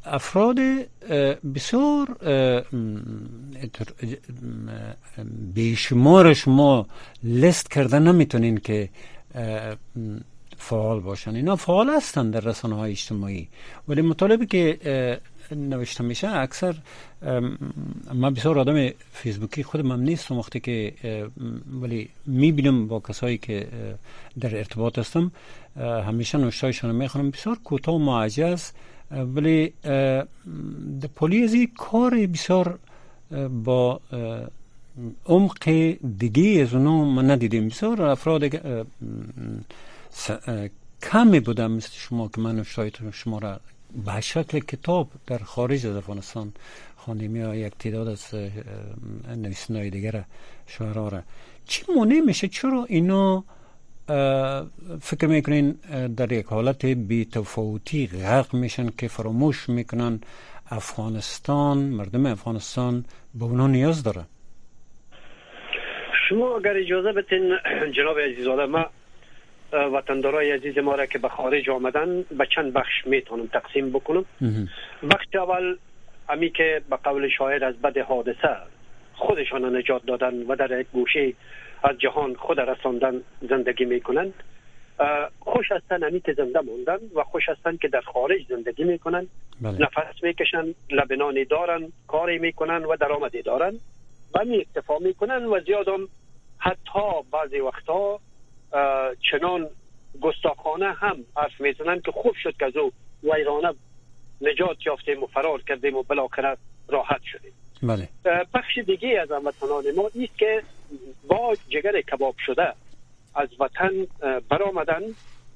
افراد 0.05 0.57
بسیار 1.55 2.07
بیشمار 5.53 6.33
شما 6.33 6.87
لست 7.23 7.71
کردن 7.71 8.03
نمی‌تونین 8.07 8.57
که 8.57 8.89
فعال 10.59 10.99
باشن. 10.99 11.35
اینا 11.35 11.55
فعال 11.55 11.89
هستن 11.89 12.31
در 12.31 12.39
رسانه 12.39 12.75
های 12.75 12.91
اجتماعی. 12.91 13.47
ولی 13.87 14.01
مطالبی 14.01 14.45
که 14.45 15.19
نوشته 15.51 16.03
میشه 16.03 16.27
اکثر 16.27 16.75
من 18.13 18.33
بسیار 18.33 18.59
آدم 18.59 18.89
فیسبوکی 19.11 19.63
خودم 19.63 19.91
هم 19.91 20.01
نیستم 20.01 20.37
وقتی 20.37 20.59
که 20.59 20.93
ولی 21.81 22.09
می‌بینم 22.25 22.87
با 22.87 22.99
کسایی 22.99 23.37
که 23.37 23.67
در 24.39 24.57
ارتباط 24.57 24.99
هستم 24.99 25.31
همیشه 25.77 26.37
نوشتایشان 26.37 26.95
می‌خونم. 26.95 27.31
بسیار 27.31 27.57
کوتاه 27.63 27.95
و 27.95 27.97
معجز 27.97 28.71
ولی 29.11 29.73
در 31.01 31.07
پولی 31.15 31.43
از 31.43 31.55
کار 31.77 32.27
بسیار 32.27 32.79
با 33.63 33.99
عمق 35.25 35.69
دیگه 36.17 36.61
از 36.61 36.73
اونو 36.73 37.05
من 37.05 37.31
ندیدیم 37.31 37.67
بسیار 37.67 38.01
افراد 38.01 38.43
کمی 41.03 41.39
بودم 41.39 41.71
مثل 41.71 41.91
شما 41.93 42.27
که 42.35 42.41
من 42.41 42.63
شاید 42.63 42.97
شما 43.13 43.39
را 43.39 43.59
به 44.05 44.21
شکل 44.21 44.59
کتاب 44.59 45.07
در 45.27 45.37
خارج 45.37 45.87
از 45.87 45.95
افغانستان 45.95 46.53
خواندیم 46.95 47.35
یا 47.35 47.55
یک 47.55 47.73
تعداد 47.79 48.07
از 48.07 48.35
نویسنهای 49.37 49.89
دیگر 49.89 50.23
شعرها 50.67 51.07
را. 51.07 51.21
چی 51.65 51.83
مانع 51.95 52.19
میشه؟ 52.19 52.47
چرا 52.47 52.85
اینا 52.89 53.43
فکر 55.01 55.27
می‌کنین 55.27 55.71
در 56.17 56.31
یک 56.31 56.45
حالت 56.45 56.85
بی 56.85 57.25
تفاوتی 57.25 58.07
غرق 58.07 58.53
میشن 58.53 58.89
که 58.89 59.07
فراموش 59.07 59.69
می‌کنن 59.69 60.21
افغانستان 60.71 61.77
مردم 61.77 62.25
افغانستان 62.25 63.05
به 63.35 63.45
اونا 63.45 63.67
نیاز 63.67 64.03
داره 64.03 64.21
شما 66.29 66.57
اگر 66.57 66.77
اجازه 66.77 67.11
بتین 67.11 67.55
جناب 67.95 68.19
عزیزاده 68.19 68.65
ما 68.65 68.85
وطندارای 69.73 70.51
عزیز 70.51 70.77
ما 70.77 70.95
را 70.95 71.05
که 71.05 71.19
به 71.19 71.29
خارج 71.29 71.69
آمدن 71.69 72.21
به 72.21 72.47
چند 72.55 72.73
بخش 72.73 73.07
می‌تونم 73.07 73.47
تقسیم 73.47 73.89
بکنم. 73.89 74.25
بخش 75.11 75.35
اول 75.35 75.77
امی 76.29 76.49
که 76.49 76.81
به 76.89 76.95
قول 76.95 77.29
شاعر 77.29 77.65
از 77.65 77.81
بد 77.81 77.97
حادثه 77.97 78.55
خودشان 79.13 79.75
نجات 79.75 80.05
دادن 80.05 80.33
و 80.47 80.55
در 80.55 80.79
یک 80.79 80.87
گوشه 80.93 81.33
از 81.83 81.97
جهان 81.97 82.35
خود 82.35 82.59
رساندن 82.59 83.21
زندگی 83.49 83.85
می‌کنند. 83.85 84.33
خوش 85.39 85.71
هستن 85.71 86.03
همی 86.03 86.19
که 86.19 86.33
زنده 86.33 86.59
موندن 86.59 86.97
و 87.15 87.23
خوش 87.23 87.49
هستن 87.49 87.77
که 87.77 87.87
در 87.87 88.01
خارج 88.01 88.41
زندگی 88.49 88.83
می‌کنن. 88.83 89.27
بله. 89.61 89.81
نفس 89.81 90.23
می‌کشن 90.23 90.65
لبنانی 90.91 91.45
دارن 91.45 91.91
کاری 92.07 92.37
می‌کنن 92.37 92.85
و 92.85 92.95
درآمدی 92.95 93.41
دارن. 93.41 93.73
و 94.35 94.45
می 94.45 94.57
اکتفا 94.57 94.97
می‌کنن 94.97 95.45
و 95.45 95.59
زیادم 95.59 96.07
حتی 96.57 96.99
بعضی 97.31 97.59
وقتا 97.59 98.19
چنان 99.31 99.69
گستاخانه 100.21 100.93
هم 100.93 101.17
حرف 101.37 101.61
می‌زنن 101.61 102.01
که 102.01 102.11
خوب 102.11 102.35
شد 102.43 102.57
که 102.59 102.65
از 102.65 102.77
او 102.77 102.91
ویرانه 103.23 103.73
نجات 104.41 104.85
یافتیم 104.85 105.23
و 105.23 105.27
فرار 105.27 105.61
کردیم 105.61 105.95
و 105.95 106.03
بالاخره 106.03 106.57
راحت 106.87 107.21
شدیم. 107.23 107.51
بله. 107.83 108.09
بخش 108.53 108.77
دیگه 108.77 109.19
از 109.21 109.31
هموطنان 109.31 109.83
ما 109.95 110.09
نیست 110.15 110.37
که 110.37 110.63
با 111.27 111.55
جگر 111.69 112.01
کباب 112.01 112.35
شده 112.45 112.73
از 113.35 113.49
وطن 113.59 113.91
برآمدن 114.49 115.01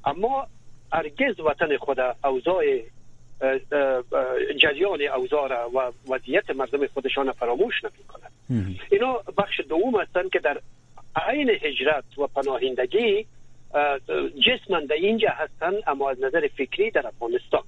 اما 0.05 0.47
هرگز 0.93 1.39
وطن 1.39 1.77
خود 1.77 1.97
اوضاع 2.23 2.63
جریان 4.61 5.01
اوضاع 5.01 5.65
و 5.65 5.91
وضعیت 6.09 6.49
مردم 6.49 6.87
خودشان 6.87 7.31
فراموش 7.31 7.83
نمی 7.83 8.03
کنند 8.07 8.31
اینا 8.91 9.13
بخش 9.37 9.61
دوم 9.69 10.01
هستند 10.01 10.29
که 10.29 10.39
در 10.39 10.61
عین 11.15 11.49
هجرت 11.49 12.17
و 12.17 12.27
پناهندگی 12.27 13.25
جسمن 14.47 14.85
در 14.85 14.95
اینجا 14.95 15.29
هستند 15.29 15.83
اما 15.87 16.09
از 16.09 16.23
نظر 16.23 16.47
فکری 16.47 16.91
در 16.91 17.07
افغانستان. 17.07 17.63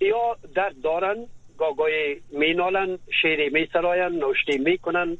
یا 0.00 0.36
در 0.54 0.72
دارن 0.82 1.26
گاگای 1.58 2.16
مینالن 2.30 2.98
شیر 3.22 3.52
می 3.52 3.68
سراین 3.72 4.18
نوشته 4.18 4.58
می‌کنن 4.58 5.16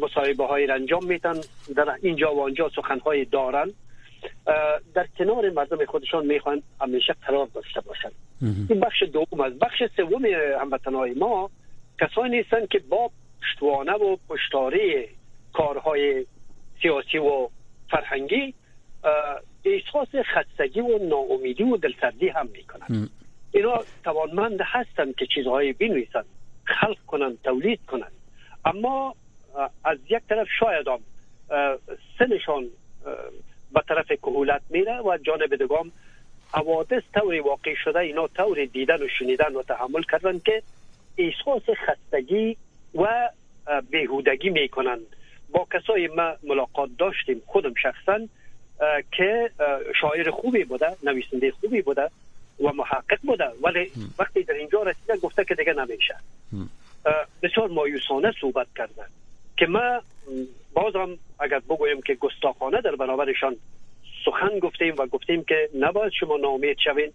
مصاحبه 0.00 0.46
های 0.46 0.70
انجام 0.70 1.04
میتن 1.04 1.40
در 1.76 1.96
اینجا 2.02 2.34
و 2.34 2.42
آنجا 2.42 2.70
سخن 2.76 2.98
های 2.98 3.24
دارن 3.24 3.72
در 4.94 5.06
کنار 5.18 5.50
مردم 5.50 5.84
خودشان 5.84 6.26
می‌خوان 6.26 6.62
همیشه 6.80 7.14
قرار 7.26 7.46
داشته 7.54 7.80
باشند. 7.80 8.12
این 8.70 8.80
بخش 8.80 9.02
دوم 9.02 9.40
است. 9.40 9.58
بخش 9.58 9.82
سوم 9.96 10.24
هموطنهای 10.60 11.14
ما 11.14 11.50
کسانی 12.00 12.40
هستند 12.40 12.68
که 12.68 12.78
با 12.78 13.10
پشتوانه 13.42 13.92
و 13.92 14.16
پشتاره 14.28 15.08
کارهای 15.52 16.26
سیاسی 16.84 17.18
و 17.18 17.48
فرهنگی 17.90 18.54
احساس 19.64 20.08
خستگی 20.34 20.80
و 20.80 20.98
ناامیدی 20.98 21.62
و 21.62 21.76
دلسردی 21.76 22.28
هم 22.28 22.48
می‌کنند 22.52 23.10
اینا 23.52 23.84
توانمند 24.04 24.60
هستند 24.62 25.14
که 25.14 25.26
چیزهایی 25.26 25.72
بنویسند 25.72 26.24
خلق 26.64 26.98
کنند 27.06 27.38
تولید 27.44 27.80
کنند 27.86 28.12
اما 28.64 29.14
از 29.84 29.98
یک 30.10 30.22
طرف 30.28 30.46
شاید 30.60 30.88
هم 30.88 31.00
سنشان 32.18 32.66
به 33.74 33.82
طرف 33.88 34.06
کهولت 34.06 34.62
میره 34.70 35.00
و 35.00 35.18
جانب 35.22 35.56
دگام 35.56 35.92
حوادث 36.52 37.02
طوری 37.14 37.40
واقع 37.40 37.74
شده 37.84 37.98
اینا 37.98 38.28
طور 38.28 38.64
دیدن 38.64 39.02
و 39.02 39.08
شنیدن 39.18 39.54
و 39.54 39.62
تحمل 39.62 40.02
کردن 40.02 40.38
که 40.38 40.62
احساس 41.18 41.62
خستگی 41.86 42.56
و 42.94 43.30
بهودگی 43.90 44.50
می‌کنند 44.50 45.06
با 45.54 45.66
کسای 45.72 46.06
ما 46.06 46.32
ملاقات 46.42 46.90
داشتیم 46.98 47.42
خودم 47.46 47.74
شخصا 47.82 48.18
که 49.12 49.50
شاعر 50.00 50.30
خوبی 50.30 50.64
بوده 50.64 50.86
نویسنده 51.02 51.50
خوبی 51.50 51.82
بوده 51.82 52.10
و 52.60 52.72
محقق 52.72 53.18
بوده. 53.22 53.48
ولی 53.62 53.90
وقتی 54.18 54.42
در 54.42 54.54
اینجا 54.54 54.82
رسیدن 54.82 55.16
گفته 55.16 55.44
که 55.44 55.54
دیگه 55.54 55.72
نمیشه. 55.72 56.16
بسیار 57.42 57.68
مایوسانه 57.68 58.32
صحبت 58.40 58.66
کردن 58.76 59.06
که 59.56 59.66
ما 59.66 60.02
بازم 60.72 61.18
اگر 61.40 61.58
بگویم 61.58 62.02
که 62.02 62.14
گستاخانه 62.14 62.80
در 62.80 62.96
برابرشان 62.96 63.56
سخن 64.24 64.58
گفتیم 64.58 64.94
و 64.98 65.06
گفتیم 65.06 65.44
که 65.44 65.68
نباید 65.78 66.12
شما 66.20 66.36
نامید 66.36 66.76
شوین 66.84 67.12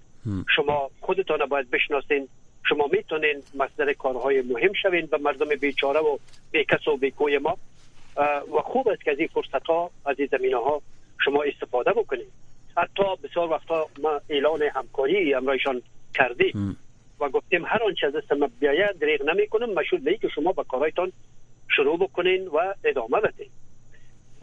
شما 0.56 0.92
خودتان 1.02 1.46
باید 1.46 1.70
بشناسین 1.70 2.28
شما 2.70 2.88
می‌تونین 2.92 3.44
مصدر 3.56 3.94
کارهای 3.94 4.42
مهم 4.42 4.74
شوین 4.74 5.06
به 5.06 5.18
مردم 5.18 5.50
بیچاره 5.62 6.00
و 6.00 6.18
بیکس 6.52 6.88
و 6.88 6.98
بیکوی 6.98 7.38
ما. 7.38 7.58
و 8.56 8.62
خوب 8.64 8.88
است 8.88 9.04
که 9.04 9.12
از 9.12 9.20
این 9.20 9.28
فرصت 9.28 9.66
ها 9.68 9.92
از 10.06 10.16
این 10.20 10.28
زمینه 10.32 10.58
ها 10.58 10.82
شما 11.26 11.44
استفاده 11.44 11.92
بکنید. 11.94 12.32
حتی 12.78 13.04
بسیار 13.24 13.52
وقتا 13.52 13.88
ما 14.02 14.22
اعلان 14.30 14.62
همکاری 14.62 15.34
امرایشان 15.34 15.82
کردیم 16.14 16.78
و 17.20 17.30
گفتیم 17.30 17.66
هر 17.66 17.84
آنچه 17.84 18.08
از 18.08 18.16
دست 18.16 18.32
ما 18.32 18.50
بیاید 18.60 19.00
دریغ 19.00 19.30
نمی 19.30 19.48
کنم 19.48 19.74
مشهود 19.74 20.04
به 20.04 20.18
که 20.18 20.28
شما 20.28 20.52
به 20.52 20.64
کارهایتان 20.64 21.12
شروع 21.76 22.00
بکنین 22.00 22.48
و 22.48 22.74
ادامه 22.84 23.20
بدین. 23.22 23.50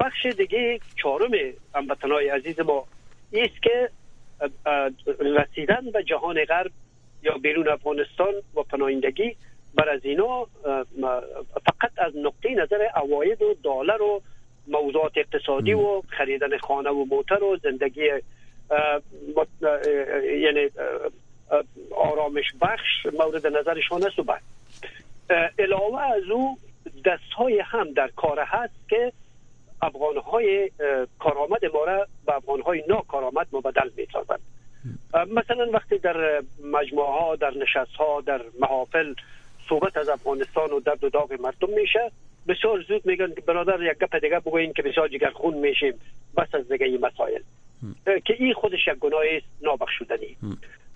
بخش 0.01 0.27
دیگه 0.27 0.81
چهارم 1.03 1.31
هموطنای 1.75 2.29
عزیز 2.29 2.61
ما 2.61 2.87
است 3.33 3.63
که 3.63 3.91
رسیدن 5.21 5.91
به 5.93 6.03
جهان 6.05 6.45
غرب 6.45 6.71
یا 7.23 7.39
بیرون 7.39 7.69
افغانستان 7.69 8.35
و 8.55 8.63
پناهندگی 8.63 9.37
بر 9.77 9.89
از 9.89 10.01
اینا 10.05 10.47
فقط 11.67 11.93
از 11.97 12.17
نقطه 12.17 12.55
نظر 12.55 12.87
اواید 12.97 13.43
و 13.43 13.55
دلار 13.63 14.03
و 14.03 14.23
موضوعات 14.69 15.13
اقتصادی 15.17 15.73
و 15.73 16.03
خریدن 16.09 16.59
خانه 16.59 16.91
و 16.91 17.05
موتر 17.05 17.45
و 17.45 17.57
زندگی 17.57 18.11
یعنی 20.41 20.71
آرامش 21.97 22.45
بخش 22.61 23.07
مورد 23.19 23.47
نظرشان 23.47 24.07
است 24.07 24.19
و 24.19 24.23
بعد. 24.23 24.43
علاوه 25.59 26.03
از 26.03 26.23
او 26.31 26.59
دست 27.05 27.33
های 27.37 27.63
هم 27.65 27.93
در 27.93 28.09
کار 28.17 28.41
هست 28.41 28.89
که 28.89 29.13
افغان 29.83 30.17
های 30.17 30.71
کارآمد 31.19 31.65
ما 31.75 31.85
را 31.85 32.07
به 32.27 32.37
افغان 32.37 32.61
های 32.61 32.85
ناکارآمد 32.89 33.47
مبدل 33.53 33.91
می 33.97 34.07
سازند 34.13 34.41
مثلا 35.15 35.71
وقتی 35.73 35.99
در 35.99 36.43
مجموعه 36.65 37.11
ها 37.11 37.37
در 37.37 37.51
نشست 37.51 37.95
ها 37.99 38.21
در 38.21 38.41
محافل 38.61 39.15
صحبت 39.69 39.97
از 39.97 40.09
افغانستان 40.09 40.71
و 40.71 40.81
درد 40.81 41.05
و 41.05 41.09
داغ 41.11 41.33
مردم 41.41 41.71
میشه. 41.81 42.11
بسیار 42.49 42.83
زود 42.89 43.07
میگن 43.07 43.35
که 43.35 43.41
برادر 43.41 43.83
یک 43.83 43.99
گپ 43.99 44.17
دیگه 44.17 44.41
بگوین 44.41 44.73
که 44.73 44.83
بسیار 44.83 45.09
جگر 45.09 45.31
خون 45.31 45.55
میشیم. 45.55 45.95
بس 46.37 46.55
از 46.55 46.73
دیگه 46.73 46.99
مسائل. 46.99 47.41
که 48.05 48.35
این 48.39 48.55
خودش 48.55 48.87
یک 48.87 48.95
گناه 48.95 49.23
است 49.37 49.47
نابخشودنی. 49.63 50.37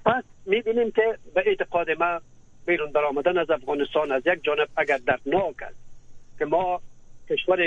پس 0.06 0.24
می‌بینیم 0.46 0.90
که 0.90 1.18
به 1.34 1.42
اعتقاد 1.46 1.90
ما 1.90 2.20
بیرون 2.66 2.92
برآمدن 2.92 3.38
از 3.38 3.50
افغانستان 3.50 4.12
از 4.12 4.22
یک 4.26 4.44
جانب 4.44 4.68
اگر 4.76 4.98
دردناک 5.06 5.62
است 5.62 5.76
که 6.38 6.44
ما 6.44 6.80
کشور 7.30 7.60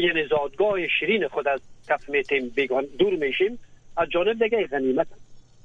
یعنی 0.00 0.24
زادگاه 0.30 0.88
شیرین 0.88 1.28
خود 1.28 1.48
از 1.48 1.60
کف 1.88 2.08
میتیم 2.08 2.48
بیگان 2.48 2.84
دور 2.98 3.14
میشیم 3.14 3.58
از 3.96 4.08
جانب 4.08 4.44
دیگه 4.44 4.66
غنیمت 4.66 5.06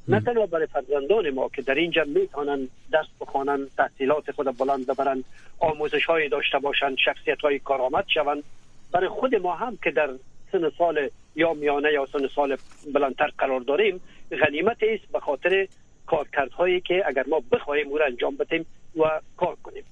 نه 0.07 0.19
تنها 0.19 0.45
برای 0.45 0.65
فرزندان 0.65 1.29
ما 1.29 1.49
که 1.49 1.61
در 1.61 1.75
اینجا 1.75 2.03
می‌تونن 2.03 2.67
دست 2.93 3.09
بخوانن 3.21 3.67
تحصیلات 3.77 4.31
خود 4.31 4.57
بلند 4.57 4.87
ببرن 4.87 5.23
آموزش 5.59 6.05
های 6.05 6.29
داشته 6.29 6.59
باشن 6.59 6.95
شخصیت 6.95 7.41
های 7.41 7.59
کارآمد 7.59 8.05
شوند 8.13 8.43
برای 8.91 9.09
خود 9.09 9.35
ما 9.35 9.55
هم 9.55 9.77
که 9.83 9.91
در 9.91 10.09
سن 10.51 10.71
سال 10.77 11.09
یا 11.35 11.53
میانه 11.53 11.91
یا 11.93 12.05
سن 12.05 12.27
سال 12.35 12.57
بلندتر 12.93 13.31
قرار 13.37 13.59
داریم 13.59 14.01
غنیمت 14.31 14.77
است 14.81 15.11
به 15.11 15.19
خاطر 15.19 15.67
کارکردهایی 16.05 16.81
که 16.81 17.03
اگر 17.05 17.25
ما 17.27 17.43
بخواهیم 17.51 17.87
او 17.87 17.97
را 17.97 18.05
انجام 18.05 18.35
بدیم 18.35 18.65
و 18.97 19.21
کار 19.37 19.57
کنیم. 19.63 19.83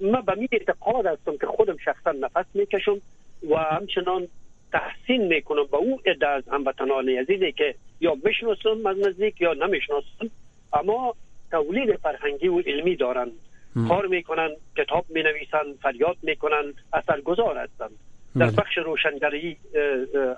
من 0.00 0.20
به 0.20 0.34
می 0.34 0.48
اعتقاد 0.52 1.06
هستم 1.06 1.36
که 1.36 1.46
خودم 1.46 1.76
شخصا 1.84 2.12
نفس 2.12 2.46
می‌کشم 2.54 3.00
و 3.50 3.56
همچنان 3.56 4.28
تحسین 4.72 5.26
می‌کنم 5.26 5.64
به 5.64 5.76
او 5.76 6.00
عده 6.06 6.28
از 6.28 6.48
هموطنان 6.48 7.08
عزیزی 7.08 7.52
که 7.52 7.74
یا 8.00 8.14
بشناسم 8.14 8.86
از 8.86 8.98
نزدیک 8.98 9.40
یا 9.40 9.52
نمی‌شناسم 9.54 10.30
اما 10.72 11.14
تولید 11.50 11.96
فرهنگی 11.96 12.48
و 12.48 12.60
علمی 12.60 12.96
دارن 12.96 13.30
کار 13.88 14.06
می‌کنن 14.06 14.50
کتاب 14.76 15.04
می 15.08 15.22
نویسن 15.22 15.72
فریاد 15.82 16.16
می‌کنن 16.22 16.74
اثرگذار 16.92 17.58
هستند. 17.58 17.90
در 18.38 18.46
بله. 18.46 18.56
بخش 18.56 18.78
روشنگری 18.78 19.56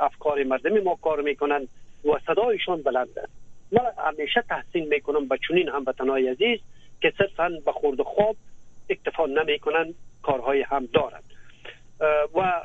افکار 0.01 0.44
مردمی 0.44 0.81
ما 0.81 0.99
کار 1.03 1.20
می‌کنن 1.20 1.68
و 2.05 2.18
صدایشان 2.27 2.83
بلند 2.83 3.18
است. 3.18 3.33
من 3.73 3.81
همیشه 4.07 4.44
تحسین 4.49 4.88
می‌کنم 4.88 5.29
به 5.29 5.38
چنین 5.49 5.68
هموطنای 5.68 6.29
عزیز 6.29 6.59
که 7.01 7.12
صرفا 7.18 7.53
به 7.64 7.73
خورد 7.73 8.03
خواب 8.03 8.37
اکتفا 8.90 9.27
نمی‌کنن 9.27 9.94
کارهای 10.23 10.62
هم 10.62 10.88
دارند. 10.92 11.25
و 12.35 12.61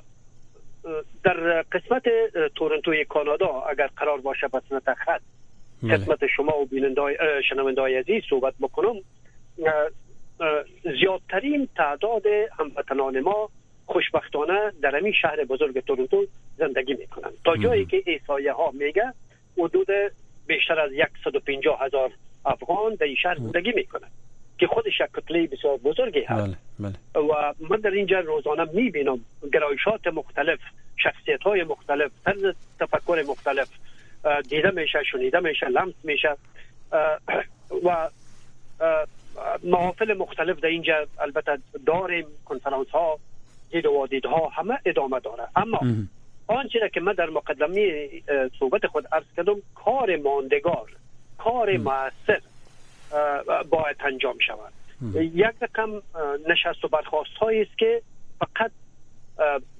در 1.24 1.62
قسمت 1.62 2.04
تورنتوی 2.56 3.06
کانادا 3.06 3.62
اگر 3.62 3.88
قرار 3.98 4.22
باشه 4.22 4.48
به 4.48 4.62
صنعت 4.70 4.94
خط 4.94 5.22
بله. 5.84 5.98
قسمت 5.98 6.28
شما 6.28 6.58
و 6.58 6.68
شنوندای 7.50 7.96
عزیز 7.98 8.24
صحبت 8.30 8.54
بکنم 8.62 8.96
زیادترین 11.00 11.68
تعداد 11.76 12.24
هموطنان 12.60 13.20
ما 13.20 13.50
خوشبختانه 13.86 14.72
در 14.82 14.96
همین 14.96 15.14
شهر 15.22 15.46
بزرگ 15.46 15.80
تورنتو 15.80 16.26
زندگی 16.58 16.94
می‌کنند. 16.94 17.34
تا 17.46 17.58
جایی 17.58 17.86
که 17.86 18.04
ایسایه 18.06 18.54
ها 18.54 18.72
میگه 18.72 19.14
حدود 19.58 19.88
بیشتر 20.48 20.80
از 20.80 20.92
150 21.24 21.86
هزار 21.86 22.12
افغان 22.46 22.96
در 22.96 23.06
این 23.06 23.16
شهر 23.16 23.36
زندگی 23.36 23.72
می‌کنند 23.72 24.12
که 24.58 24.68
خودش 24.68 25.00
یک 25.00 25.08
کتله 25.14 25.48
بسیار 25.48 25.78
بزرگی 25.78 26.22
هست. 26.22 26.69
بله،. 26.80 26.94
و 27.16 27.54
من 27.70 27.78
در 27.78 27.90
اینجا 27.90 28.20
روزانه 28.20 28.66
می‌بینم 28.74 29.20
گرایشات 29.54 30.08
مختلف 30.08 30.60
شخصیت 30.98 31.42
های 31.42 31.64
مختلف 31.64 32.12
طرز 32.26 32.56
تفکر 32.80 33.26
مختلف. 33.28 33.70
دیده 34.50 34.72
میشه 34.72 35.04
شنیده 35.12 35.40
میشه 35.40 35.68
لمس 35.68 35.94
میشه. 36.04 36.36
و 37.86 38.10
محافل 39.64 40.14
مختلف 40.14 40.60
در 40.60 40.68
اینجا 40.68 41.08
البته 41.20 41.58
داریم 41.86 42.26
کنفرانس 42.46 42.88
ها 42.88 43.20
دید 43.72 43.86
و 43.86 44.08
ها 44.26 44.48
همه 44.48 44.80
ادامه 44.86 45.20
داره. 45.20 45.48
اما 45.56 45.80
آنچه 46.48 46.90
که 46.94 47.00
من 47.00 47.14
در 47.14 47.30
مقدمه 47.30 48.10
صحبت 48.60 48.88
خود 48.88 49.08
عرض 49.12 49.26
کردم 49.38 49.56
کار 49.76 50.18
ماندگار 50.18 50.92
کار 51.38 51.78
موثر 51.78 52.42
باید 53.70 53.96
انجام 54.00 54.38
شود. 54.48 54.74
یک 55.16 55.56
رقم 55.62 56.02
نشست 56.50 56.86
و 56.86 56.88
برخواست 56.88 57.34
هایی 57.42 57.62
است 57.62 57.78
که 57.78 58.02
فقط 58.40 58.72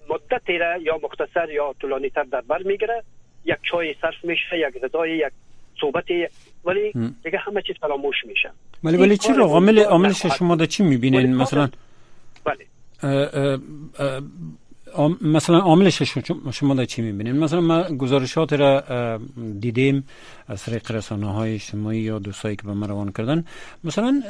مدت 0.10 0.50
را 0.50 0.78
یا 0.78 1.00
مختصر 1.04 1.50
یا 1.50 1.76
طولانی 1.80 2.10
تر 2.10 2.24
در 2.24 2.42
بر 2.42 2.64
می‌گیره. 2.64 3.04
یک 3.46 3.58
چای 3.72 3.96
صرف 4.02 4.26
میشه 4.26 4.60
یک 4.60 4.84
غذای 4.84 5.18
یک 5.18 5.34
صحبت 5.82 6.06
ولی 6.66 6.92
دیگه 7.24 7.38
همه 7.38 7.62
چیز 7.62 7.76
فراموش 7.82 8.16
میشه. 8.26 8.52
ولی 8.84 8.98
ولی 8.98 9.18
چرا 9.18 9.46
عامل 9.46 9.80
عاملش 9.80 10.26
شما 10.26 10.56
در 10.56 10.66
چی 10.66 10.84
می‌بینین؟ 10.84 11.36
مثلا؟ 11.36 11.70
بله. 12.44 12.66
مثلا 15.22 15.60
عاملش 15.60 16.04
شما 16.52 16.74
در 16.74 16.86
چی 16.86 17.02
می‌بینید 17.02 17.36
مثلا 17.36 17.62
ما 17.62 17.84
گزارشات 17.84 18.54
را 18.54 18.84
دیدیم 19.60 20.08
از 20.48 20.64
طریق 20.64 20.92
رسانه 20.92 21.34
های 21.34 21.54
اجتماعی 21.54 22.00
یا 22.00 22.20
دوستایی 22.20 22.56
که 22.56 22.64
به 22.64 22.74
ما 22.74 22.86
روان 22.86 23.12
کردن. 23.12 23.46
مثلا 23.84 24.22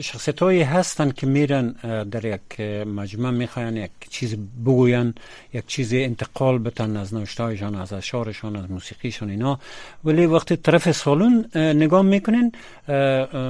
شخصیت 0.00 0.42
هایی 0.42 0.62
هستن 0.62 1.10
که 1.10 1.26
میرن 1.26 1.68
در 2.10 2.24
یک 2.24 2.60
مجمع 2.86 3.30
می‌خواین 3.30 3.76
یک 3.76 3.90
چیز 4.10 4.36
بگوین 4.66 5.14
یک 5.54 5.66
چیز 5.66 5.94
انتقال 5.94 6.58
بتن 6.58 6.96
از 6.96 7.14
نوشتهایشان 7.14 7.74
از 7.74 7.92
اشعارشان 7.92 8.56
از 8.56 8.70
موسیقیشان 8.70 9.30
اینا. 9.30 9.58
ولی 10.04 10.26
وقتی 10.26 10.56
طرف 10.56 10.90
سالون 10.90 11.50
نگاه 11.54 12.02
می‌کنین 12.02 12.52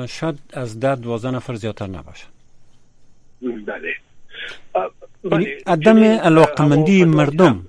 شاید 0.06 0.38
از 0.52 0.80
ده 0.80 0.94
دوازده 0.94 1.30
نفر 1.30 1.54
زیادتر 1.54 1.86
نباشن. 1.86 2.28
بله. 3.40 3.94
یعنی 5.24 5.46
عدم 5.66 6.04
علاقمندی 6.04 7.04
مردم. 7.04 7.66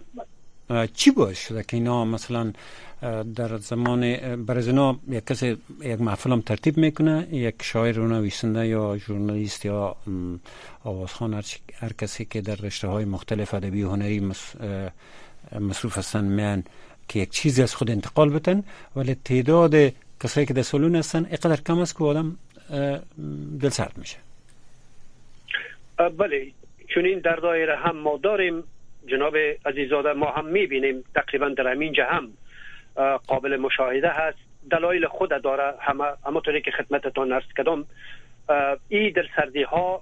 چی 0.94 1.12
باعث 1.12 1.48
شده 1.48 1.64
که 1.64 1.78
اینا 1.78 2.06
مثلا 2.06 2.54
در 3.36 3.58
زمان 3.58 4.02
برزنا 4.36 5.00
یک 5.10 5.26
کسی 5.26 5.58
یک 5.82 6.02
محفل 6.02 6.32
هم 6.32 6.42
ترتیب 6.42 6.78
می‌کنه 6.78 7.28
یک 7.32 7.56
شاعر 7.64 8.00
و 8.00 8.08
نویسنده 8.08 8.68
یا 8.68 8.98
ژورنالیست 8.98 9.66
یا 9.66 9.96
آوازخان 10.84 11.44
هر 11.74 11.94
کسی 11.98 12.26
که 12.26 12.42
در 12.42 12.56
رشته 12.56 12.88
های 12.88 13.06
مختلف 13.06 13.54
ادبی 13.54 13.84
و 13.84 13.90
هنری 13.90 14.32
مصروف 15.60 15.98
هستن 15.98 16.24
میان 16.24 16.64
که 17.08 17.20
یک 17.20 17.30
چیزی 17.30 17.62
از 17.62 17.76
خود 17.76 17.92
انتقال 17.92 18.30
بتن 18.30 18.64
ولی 18.96 19.16
تعداد 19.16 19.76
کسایی 20.24 20.46
که 20.46 20.54
در 20.54 20.62
سالون 20.62 20.96
هستن 20.96 21.28
اقدر 21.32 21.62
کم 21.62 21.80
است 21.80 21.98
که 21.98 22.04
آدم 22.04 22.38
دل 23.60 23.70
سرد 23.70 23.94
میشه. 23.98 24.18
بله. 26.18 26.52
چون 26.94 27.06
این 27.06 27.20
در 27.20 27.36
دایره 27.36 27.76
هم 27.76 27.98
ما 27.98 28.18
داریم. 28.18 28.64
جناب 29.08 29.38
عزیزاده 29.66 30.14
ما 30.14 30.32
هم 30.32 30.46
می‌بینیم 30.46 31.04
تقریبا 31.16 31.50
در 31.50 31.68
همین 31.68 31.96
هم 31.96 32.30
قابل 33.28 33.58
مشاهده 33.58 34.10
هست. 34.10 34.38
دلایل 34.72 35.08
خود 35.08 35.42
داره 35.42 35.74
همه 35.80 36.04
همونطوری 36.26 36.62
که 36.62 36.72
خدمتتان 36.72 37.32
ارز 37.32 37.54
کردم 37.58 37.86
ای 38.90 39.12
در 39.12 39.26
سردی 39.36 39.64
ها 39.64 40.02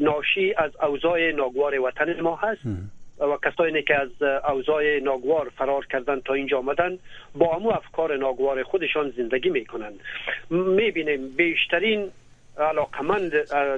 ناشی 0.00 0.54
از 0.56 0.70
اوضاع 0.82 1.30
ناگوار 1.30 1.80
وطن 1.80 2.20
ما 2.20 2.36
هست 2.36 2.60
و 3.18 3.36
کسانی 3.44 3.82
که 3.82 3.94
از 4.00 4.22
اوضاع 4.48 4.98
ناگوار 4.98 5.48
فرار 5.48 5.86
کردن 5.86 6.20
تا 6.20 6.34
اینجا 6.34 6.58
آمدن 6.58 6.98
با 7.34 7.54
همو 7.54 7.68
افکار 7.68 8.16
ناگوار 8.16 8.62
خودشان 8.62 9.10
زندگی 9.16 9.50
می‌کنند. 9.50 10.00
می‌بینیم 10.50 11.28
بیشترین 11.36 12.10
علاقمند 12.58 13.30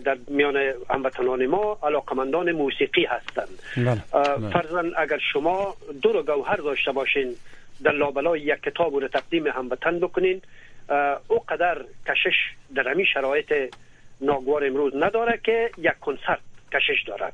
در 0.04 0.18
میان 0.28 0.56
هموطنان 0.90 1.46
ما 1.46 1.78
علاقمندان 1.82 2.52
موسیقی 2.52 3.04
هستند. 3.04 3.48
بله،. 3.76 4.50
فرزن 4.50 4.90
اگر 4.96 5.18
شما 5.32 5.74
دو 6.02 6.12
رو 6.12 6.22
گوهر 6.22 6.56
داشته 6.56 6.92
باشین 6.92 7.34
در 7.84 7.92
لابلای 7.92 8.40
یک 8.40 8.62
کتاب 8.62 8.94
رو 8.94 9.08
تقدیم 9.08 9.46
هموطن 9.46 9.98
بکنین 9.98 10.42
او 11.28 11.38
قدر 11.48 11.84
کشش 12.06 12.36
در 12.74 12.88
همین 12.88 13.06
شرایط 13.14 13.74
ناگوار 14.20 14.64
امروز 14.64 14.92
نداره 14.96 15.40
که 15.44 15.70
یک 15.78 15.98
کنسرت 16.00 16.38
کشش 16.72 17.04
دارد 17.06 17.32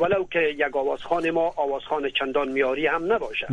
ولو 0.00 0.24
که 0.24 0.38
یک 0.38 0.76
آوازخان 0.76 1.30
ما 1.30 1.54
آوازخان 1.56 2.10
چندان 2.10 2.48
میاری 2.48 2.86
هم 2.86 3.12
نباشه. 3.12 3.46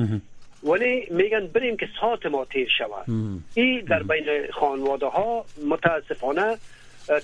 ولی 0.63 1.07
میگن 1.11 1.47
بریم 1.47 1.77
که 1.77 1.87
ساعت 2.01 2.25
ما 2.25 2.45
تیر 2.45 2.69
شود. 2.77 3.05
این 3.53 3.81
در 3.81 4.03
بین 4.03 4.51
خانواده 4.51 5.05
ها 5.05 5.45
متاسفانه 5.69 6.57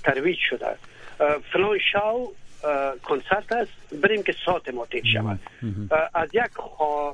ترویج 0.03 0.37
شده. 0.49 0.75
فلان 1.53 1.79
شاو 1.91 2.33
کنسرت 3.03 3.51
است 3.51 3.71
بریم 4.01 4.23
که 4.23 4.35
ساعت 4.45 4.69
ما 4.69 4.85
تیر 4.85 5.03
شود. 5.13 5.39
از 6.13 6.29
یک 6.33 6.51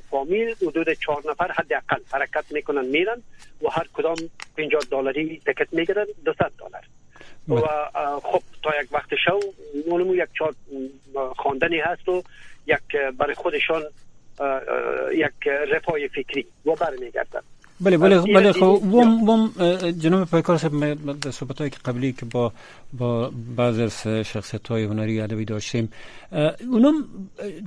فامیل 0.10 0.56
حدود 0.68 0.94
چهار 0.94 1.24
نفر 1.30 1.52
حداقل 1.52 2.00
حرکت 2.12 2.52
می‌کنن 2.52 2.86
میرن 2.86 3.24
و 3.62 3.68
هر 3.70 3.86
کدام 3.94 4.16
50 4.58 4.82
دلاری 4.92 5.42
تکت 5.46 5.74
می‌گیرن 5.74 6.06
200 6.26 6.40
دلار. 6.40 6.84
و 7.48 7.62
خب 8.24 8.42
تا 8.64 8.82
یک 8.82 8.94
وقت 8.94 9.10
شو 9.26 9.40
معلومه 9.88 10.18
یک 10.18 10.30
چهار 10.38 10.54
خواندنی 11.36 11.80
هست 11.80 12.10
و 12.10 12.24
یک 12.68 12.96
برای 13.18 13.36
خودشان 13.36 13.84
یک 15.14 15.48
رفای 15.48 16.08
فکری 16.08 16.46
و 16.66 16.76
برمیگردن. 16.76 17.42
بله 17.82 17.98
بله 17.98 18.22
بله 18.22 18.52
خب 18.52 18.82
وم 18.94 19.30
وم 19.30 19.52
جناب 19.92 20.28
پایکار 20.30 20.58
صاحب 20.58 21.20
در 21.22 21.32
صحبت 21.32 21.58
که 21.58 21.80
قبلی 21.86 22.14
که 22.14 22.26
با 22.26 22.52
با 22.94 23.32
بعض 23.56 23.80
از 23.80 24.08
شخصیت 24.08 24.68
های 24.68 24.84
هنری 24.84 25.22
ادبی 25.22 25.46
داشتیم 25.46 25.90
اونم 26.72 26.94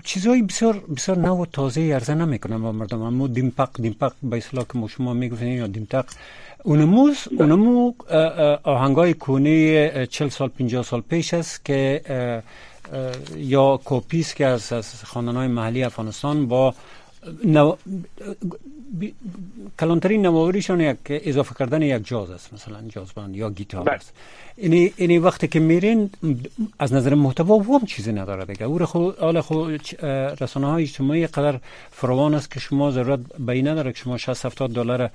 چیزهای 0.05 0.43
بسیار 0.43 0.83
بسیار 0.97 1.19
نو 1.19 1.43
و 1.43 1.47
تازه 1.47 1.81
ارزه 1.81 2.15
نمی‌کنن 2.15 2.63
با 2.63 2.73
مردم. 2.73 3.03
اما 3.03 3.27
دیمپق 3.27 3.71
دیمپق 3.83 4.13
به 4.23 4.37
اصطلاح 4.37 4.65
که 4.73 4.87
شما 4.89 5.13
می‌گفتین 5.13 5.49
یا 5.49 5.67
دیمتق 5.67 6.05
اونموز 6.63 7.17
اونمو 7.39 7.93
آهنگای 8.63 9.15
کونه 9.15 10.07
40 10.07 10.29
سال 10.29 10.49
50 10.49 10.83
سال 10.83 11.01
پیش 11.01 11.35
است 11.35 11.65
که 11.65 12.03
یا 13.37 13.81
کوپیس 13.85 14.35
که 14.35 14.47
از, 14.47 14.73
از 14.73 15.03
های 15.03 15.49
محلی 15.49 15.85
افغانستان 15.85 16.47
با 16.47 16.75
نو... 17.45 17.77
کلانترین 19.81 20.27
نواوریشان 20.27 20.81
یک 20.81 20.97
اضافه 21.09 21.55
کردن 21.59 21.83
یک 21.83 22.07
جاز 22.07 22.31
است 22.31 22.55
مثلا 22.55 22.83
جاز 22.89 23.13
بند 23.13 23.37
یا 23.37 23.51
گیتار 23.51 23.83
بله. 23.83 23.95
است. 23.95 24.13
اینی 24.57 24.93
اینی 24.97 25.19
وقتی 25.19 25.49
که 25.49 25.61
میرین 25.61 26.11
از 26.79 26.93
نظر 26.93 27.15
محتوا 27.15 27.59
هم 27.59 27.87
چیزی 27.87 28.13
نداره 28.13 28.45
دیگه. 28.45 28.63
او 28.63 28.87
خو 28.87 29.11
حال 29.21 29.41
خو 29.41 29.67
رسانه 30.41 30.67
های 30.67 30.83
اجتماعی 30.83 31.27
قدر 31.27 31.61
فراوان 31.91 32.35
است 32.35 32.51
که 32.51 32.61
شما 32.61 32.91
ضرورت 32.91 33.21
به 33.39 33.63
نداره 33.63 33.93
که 33.93 33.99
شما 33.99 34.19
60 34.19 34.47
70 34.47 34.71
دلار 34.71 35.11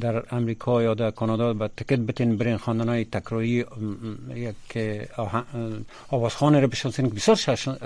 در 0.00 0.34
امریکا 0.34 0.82
یا 0.82 0.94
در 0.94 1.10
کانادا 1.10 1.54
با 1.54 1.68
تکت 1.68 1.98
بتین 1.98 2.36
برین 2.36 2.56
خواندن 2.56 2.88
های 2.88 3.04
تکراری 3.04 3.64
یک 4.34 4.78
آوازخانه 6.08 6.60
رو 6.60 6.68
بشناسین. 6.68 7.08
که 7.08 7.14
بسیار 7.14 7.36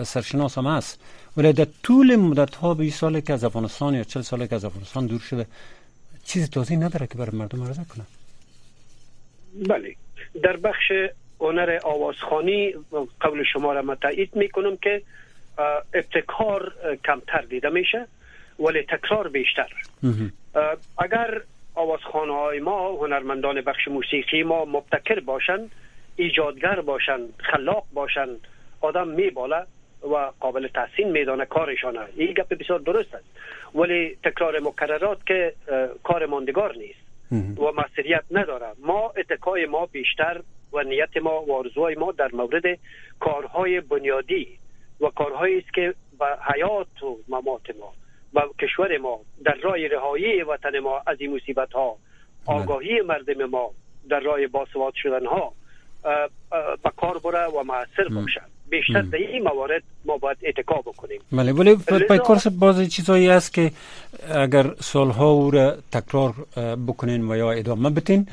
سرشناس 0.05 0.59
هم 0.59 0.67
است 0.67 0.99
ولی 1.37 1.53
در 1.53 1.67
طول 1.83 2.17
مدت 2.17 2.55
ها 2.55 2.75
20 2.75 3.01
سال 3.01 3.21
که 3.21 3.33
از 3.33 3.45
افغانستان 3.45 3.95
یا 3.95 4.05
40 4.05 4.23
سال 4.23 4.47
که 4.47 4.55
از 4.55 4.65
افغانستان 4.65 5.07
دور 5.07 5.21
شده 5.21 5.47
چیز 6.25 6.51
توضیح 6.51 6.79
نداره 6.79 7.07
که 7.07 7.15
برای 7.15 7.39
مردم 7.39 7.63
عرضه 7.63 7.83
کنه. 7.85 8.05
بله. 9.69 9.97
در 10.43 10.57
بخش 10.57 10.93
هنر 11.41 11.79
آوازخانی 11.85 12.75
قول 13.21 13.45
شما 13.53 13.73
را 13.73 13.95
تایید 13.95 14.37
می‌کنم 14.37 14.77
که 14.77 15.03
ابتکار 15.95 16.73
کمتر 17.05 17.41
دیده 17.41 17.69
میشه 17.69 18.07
ولی 18.59 18.83
تکرار 18.83 19.29
بیشتر. 19.29 19.69
اگر 20.99 21.43
آوازخانه 21.75 22.33
های 22.33 22.61
ما 22.61 22.89
هنرمندان 22.89 23.61
بخش 23.61 23.89
موسیقی 23.89 24.43
ما 24.43 24.65
مبتکر 24.65 25.21
باشند 25.21 25.71
ایجادگر 26.17 26.81
باشند 26.81 27.35
خلاق 27.39 27.85
باشند 27.93 28.47
آدم 28.81 29.09
میباله 29.09 29.67
و 30.03 30.33
قابل 30.41 30.69
تحسین 30.69 31.11
میدانه 31.11 31.45
کارشانه 31.45 32.01
این 32.17 32.33
گپ 32.33 32.55
بسیار 32.59 32.79
درست 32.79 33.15
است. 33.15 33.25
ولی 33.75 34.17
تکرار 34.25 34.61
مکررات 34.61 35.27
که 35.27 35.55
کار 36.03 36.27
ماندگار 36.27 36.77
نیست 36.77 37.11
و 37.59 37.73
مسئولیت 37.83 38.25
نداره. 38.31 38.67
ما 38.79 39.13
اتکای 39.17 39.67
ما 39.67 39.87
بیشتر 39.87 40.43
و 40.73 40.83
نیت 40.83 41.17
ما 41.17 41.43
و 41.43 41.53
آرزوهای 41.55 41.95
ما 41.95 42.13
در 42.13 42.31
مورد 42.33 42.79
کارهای 43.21 43.81
بنیادی 43.81 44.49
و 45.01 45.09
کارهایی 45.09 45.59
است 45.59 45.75
که 45.75 45.95
به 46.19 46.27
حیات 46.55 47.03
و 47.03 47.19
ممات 47.29 47.71
ما 47.81 47.93
و 48.35 48.43
کشور 48.61 48.99
ما 48.99 49.21
در 49.45 49.55
راه 49.55 49.87
رهایی 49.87 50.43
وطن 50.43 50.79
ما 50.79 51.03
از 51.07 51.17
این 51.21 51.37
مصیبت 51.37 51.73
ها 51.73 51.97
بله. 52.47 52.57
آگاهی 52.57 53.01
مردم 53.01 53.45
ما 53.45 53.71
در 54.09 54.21
راه 54.21 54.47
باسواد 54.47 54.95
شدن 54.97 55.27
ها 55.27 55.53
به 56.83 56.91
کار 56.97 57.19
بره 57.19 57.47
و 57.47 57.63
موثر 57.63 58.09
باشد. 58.15 58.60
بیشتر 58.71 59.03
در 59.03 59.19
این 59.19 59.43
موارد 59.43 59.83
ما 60.05 60.17
باید 60.19 60.37
اتکا 60.43 60.75
بکنیم. 60.75 61.21
بله 61.33 61.53
ولی 61.53 61.77
پیکار 62.09 62.39
بعضی 62.61 62.87
چیزایی 62.87 63.29
است 63.29 63.55
که 63.55 63.73
اگر 64.35 64.75
سالها 64.81 65.31
او 65.31 65.51
را 65.51 65.77
تکرار 65.93 66.35
بکنین 66.87 67.31
و 67.31 67.37
یا 67.37 67.53
ادامه 67.53 67.91
بتین 67.91 68.27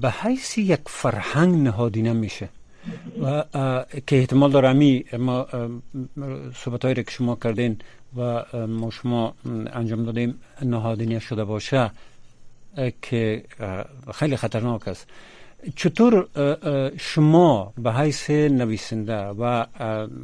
به 0.00 0.10
حیث 0.22 0.58
یک 0.58 0.80
فرهنگ 0.86 1.54
نهادینه 1.54 2.12
میشه 2.12 2.48
و 3.22 3.44
که 4.06 4.16
احتمال 4.16 4.50
داره 4.50 4.68
امی 4.68 5.04
ما 5.18 5.46
صحبت 6.54 6.94
که 6.94 7.10
شما 7.10 7.36
کردین 7.36 7.78
و 8.16 8.44
ما 8.66 8.90
شما 8.90 9.34
انجام 9.72 10.04
دادیم 10.04 10.40
نهادینه 10.62 11.18
شده 11.18 11.44
باشه 11.44 11.90
که 13.02 13.44
خیلی 14.14 14.36
خطرناک 14.36 14.88
است. 14.88 15.06
چطور 15.76 16.26
شما 16.96 17.72
به 17.78 17.92
حیث 17.92 18.30
نویسنده 18.30 19.16
و 19.16 19.66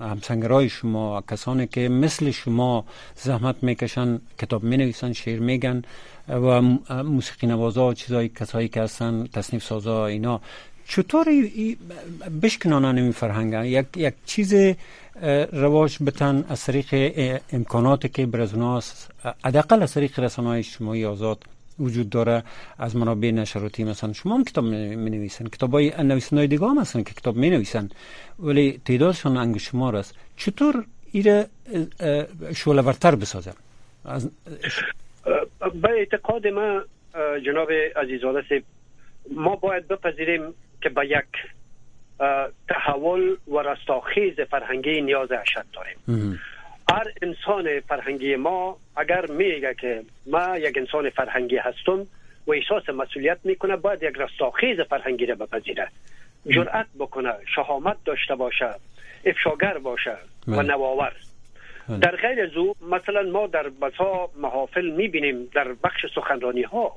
همسنگرای 0.01 0.69
شما 0.69 1.23
کسانی 1.31 1.67
که 1.67 1.89
مثل 1.89 2.31
شما 2.31 2.85
زحمت 3.17 3.57
می‌کشن 3.63 4.21
کتاب 4.39 4.63
می 4.65 4.77
نویسن 4.77 5.13
شعر 5.13 5.39
میگن 5.39 5.83
و 6.29 6.61
موسیقی 7.03 7.47
نوازا 7.47 7.89
و 7.89 7.95
چیزایی 7.95 8.29
کسایی 8.29 8.69
که 8.69 8.83
هستن 8.83 9.27
تصنیف 9.33 9.65
سازا 9.65 10.07
اینا 10.07 10.41
چطور 10.89 11.27
بشکنانن 12.43 12.99
این 12.99 13.13
فرهنگ؟ 13.13 13.53
یک, 13.65 13.87
یک 13.97 14.15
چیز 14.27 14.55
رواج 15.53 16.03
بتن 16.03 16.45
از 16.49 16.65
طریق 16.65 16.89
امکاناتی 17.53 18.09
که 18.09 18.27
بر 18.27 18.41
از 18.41 18.55
اوناست 18.55 19.11
از 19.45 19.93
طریق 19.95 20.21
رسانه 20.21 20.49
اجتماعی 20.49 21.05
آزاد 21.05 21.45
وجود 21.81 22.11
داره 22.11 22.43
از 22.79 22.97
منابع 22.97 23.31
نشراتی 23.31 23.85
مثلا 23.85 24.13
شما 24.13 24.35
هم 24.35 24.45
کتاب 24.45 24.65
می 24.65 25.11
نویسن 25.11 25.45
کتاب 25.49 25.73
های 25.73 25.93
نویسنده 25.99 26.47
دیگه 26.47 26.67
هم 26.67 26.79
هستن 26.79 27.03
که 27.03 27.15
کتاب 27.15 27.37
می 27.37 27.51
نویسن 27.51 27.89
ولی 28.39 28.81
تعدادشان 28.85 29.37
انگ 29.37 29.59
شمار 29.59 29.97
است. 29.97 30.15
چطور 30.37 30.85
ایره 31.13 31.47
شعله 32.55 32.83
ورتر 32.83 33.15
بسازن؟ 33.15 33.53
به 35.83 35.91
اعتقاد 35.91 36.47
ما 36.47 36.83
جناب 37.47 37.69
عزیزاده 37.97 38.63
ما 39.35 39.57
باید 39.57 39.89
بپذیریم 39.89 40.55
که 40.83 40.89
به 40.89 41.07
یک 41.07 41.51
تحول 42.69 43.37
و 43.49 43.59
رستاخیز 43.59 44.41
فرهنگی 44.51 45.01
نیاز 45.01 45.33
اشد 45.33 45.65
داریم. 45.73 46.39
هر 46.91 47.05
انسان 47.23 47.81
فرهنگی 47.81 48.37
ما 48.37 48.77
اگر 48.97 49.27
میگه 49.27 49.75
که 49.75 50.03
ما 50.27 50.59
یک 50.59 50.79
انسان 50.79 51.11
فرهنگی 51.11 51.57
هستم 51.57 52.07
و 52.47 52.53
احساس 52.53 52.89
مسئولیت 52.89 53.39
می‌کنه 53.45 53.77
باید 53.77 54.03
یک 54.03 54.17
رستاخیز 54.17 54.81
فرهنگی 54.81 55.27
را 55.27 55.35
بپذیره 55.35 55.89
جرأت 56.47 56.87
بکنه 56.99 57.33
شهامت 57.55 57.97
داشته 58.05 58.35
باشه 58.35 58.75
افشاگر 59.25 59.79
باشه 59.79 60.17
و 60.49 60.53
بله. 60.57 60.63
نواور 60.63 61.13
بله. 61.89 61.99
در 61.99 62.17
غیر 62.17 62.43
از 62.43 62.57
او 62.57 62.75
مثلا 62.91 63.23
ما 63.23 63.47
در 63.47 63.69
بسا 63.69 64.31
محافل 64.37 64.91
می‌بینیم 64.91 65.49
در 65.55 65.73
بخش 65.85 66.07
سخنرانی 66.15 66.63
ها 66.63 66.93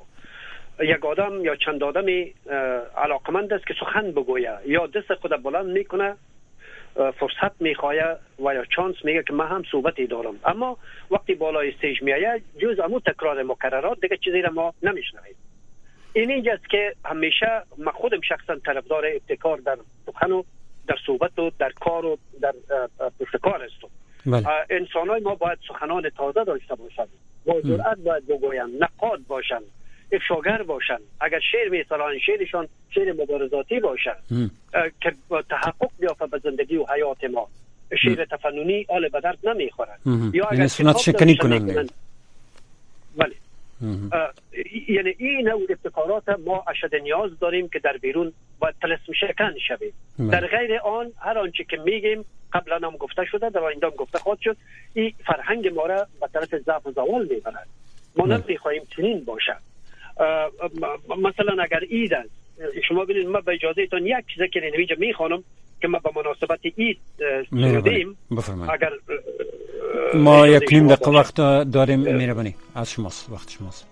یک 0.80 1.04
آدم 1.04 1.44
یا 1.44 1.56
چند 1.56 1.82
آدمی 1.82 2.34
علاقمند 2.96 3.52
است 3.52 3.66
که 3.66 3.74
سخن 3.80 4.10
بگویه 4.10 4.52
یا 4.66 4.86
دست 4.86 5.14
خود 5.14 5.42
بلند 5.42 5.66
می‌کنه 5.66 6.16
فرصت 6.94 7.60
می‌خواه 7.60 7.94
و 8.38 8.54
یا 8.54 8.64
چانس 8.64 8.96
میگه 9.04 9.22
که 9.22 9.32
من 9.32 9.46
هم 9.46 9.62
صحبتی 9.72 10.06
دارم. 10.06 10.40
اما 10.44 10.78
وقتی 11.10 11.34
بالای 11.34 11.70
استیج 11.70 12.02
میایه 12.02 12.42
جز 12.58 12.80
امو 12.80 13.00
تکرار 13.00 13.42
مکررات 13.42 14.00
دیگه 14.00 14.16
چیزی 14.16 14.42
را 14.42 14.50
ما 14.50 14.74
نمیشنویم. 14.82 15.34
این 16.12 16.30
اینجاست 16.30 16.70
که 16.70 16.94
همیشه 17.04 17.62
من 17.78 17.92
خودم 17.92 18.20
شخصا 18.20 18.56
طرفدار 18.56 19.06
ابتکار 19.06 19.58
در 19.58 19.78
سخن 20.06 20.32
و 20.32 20.42
در 20.88 20.96
صحبت 21.06 21.38
و 21.38 21.50
در 21.58 21.70
کار 21.70 22.04
و 22.04 22.18
در 22.40 22.52
پشت 23.20 23.36
کار 23.36 23.64
هستم. 23.64 23.88
بله. 24.26 24.48
انسان 24.70 25.08
های 25.08 25.20
ما 25.20 25.34
باید 25.34 25.58
سخنان 25.68 26.10
تازه 26.16 26.44
داشته 26.44 26.74
باشند. 26.74 27.08
با 27.46 27.60
جرأت 27.60 27.98
باید 27.98 28.26
بگویم 28.26 28.66
نقاد 28.80 29.20
باشند. 29.28 29.64
افشاگر 30.12 30.62
باشن. 30.62 30.98
اگر 31.20 31.40
شعر 31.52 31.68
میسران 31.68 32.18
شعرشان 32.18 32.68
شعر 32.90 33.12
مبارزاتی 33.12 33.80
باشن 33.80 34.16
که 35.00 35.12
تحقق 35.50 35.90
بیافته 35.98 36.26
به 36.26 36.38
زندگی 36.38 36.76
و 36.76 36.86
حیات 36.94 37.24
ما. 37.24 37.48
شعر 38.02 38.24
تفننی 38.24 38.86
آل 38.88 39.08
به 39.08 39.20
درد 39.20 39.38
نمی‌خورن 39.48 39.98
یا 40.32 40.44
اگر 40.44 40.66
سنت 40.66 40.98
شکنی 40.98 41.36
کنن 41.36 41.88
بله. 43.16 43.32
یعنی 44.88 45.14
این 45.18 45.48
نوع 45.48 45.66
ابتکارات 45.70 46.28
ما 46.28 46.64
اشد 46.68 46.94
نیاز 46.94 47.38
داریم 47.38 47.68
که 47.68 47.78
در 47.78 47.96
بیرون 47.96 48.32
باید 48.58 48.74
تلسم 48.82 49.12
شکن 49.20 49.54
شویم. 49.68 49.92
بله. 50.18 50.30
در 50.30 50.46
غیر 50.46 50.78
آن 50.78 51.12
هر 51.18 51.38
آنچه 51.38 51.64
که 51.64 51.76
میگیم 51.76 52.24
قبلا 52.52 52.88
هم 52.88 52.96
گفته 52.96 53.24
شده 53.24 53.50
در 53.50 53.60
آینده 53.60 53.86
هم 53.86 53.92
گفته 53.92 54.18
خواهد 54.18 54.38
شد 54.40 54.56
این 54.94 55.12
فرهنگ 55.26 55.68
ما 55.68 55.86
را 55.86 56.06
به 56.20 56.28
طرف 56.32 56.54
ضعف 56.54 56.86
و 56.86 56.92
زوال 56.92 57.28
می‌برد. 57.30 57.68
ما 58.16 58.24
بله. 58.24 58.44
نمی‌خواهیم 58.44 58.82
چنین 58.96 59.24
باشد. 59.24 59.73
مثلا 61.18 61.62
اگر 61.62 61.80
اید 61.88 62.14
است 62.14 62.30
شما 62.88 63.04
ببینید 63.04 63.28
ما 63.28 63.40
به 63.40 63.52
اجازه 63.52 63.86
تان 63.86 64.06
یک 64.06 64.16
چیز 64.34 64.50
که 64.52 64.76
اینجا 64.76 64.96
می‌خوانم 64.98 65.44
که 65.80 65.88
ما 65.88 65.98
به 65.98 66.10
مناسبت 66.16 66.60
اید 66.76 66.98
سرودیم 67.50 68.16
اگر 68.68 68.90
ما 70.14 70.46
یک 70.46 70.72
نیم 70.72 70.86
دقیقه 70.88 71.10
وقت 71.10 71.36
داریم 71.72 71.98
میربانی 71.98 72.54
از 72.74 72.90
شماست 72.92 73.30
وقت 73.32 73.50
شماست. 73.50 73.86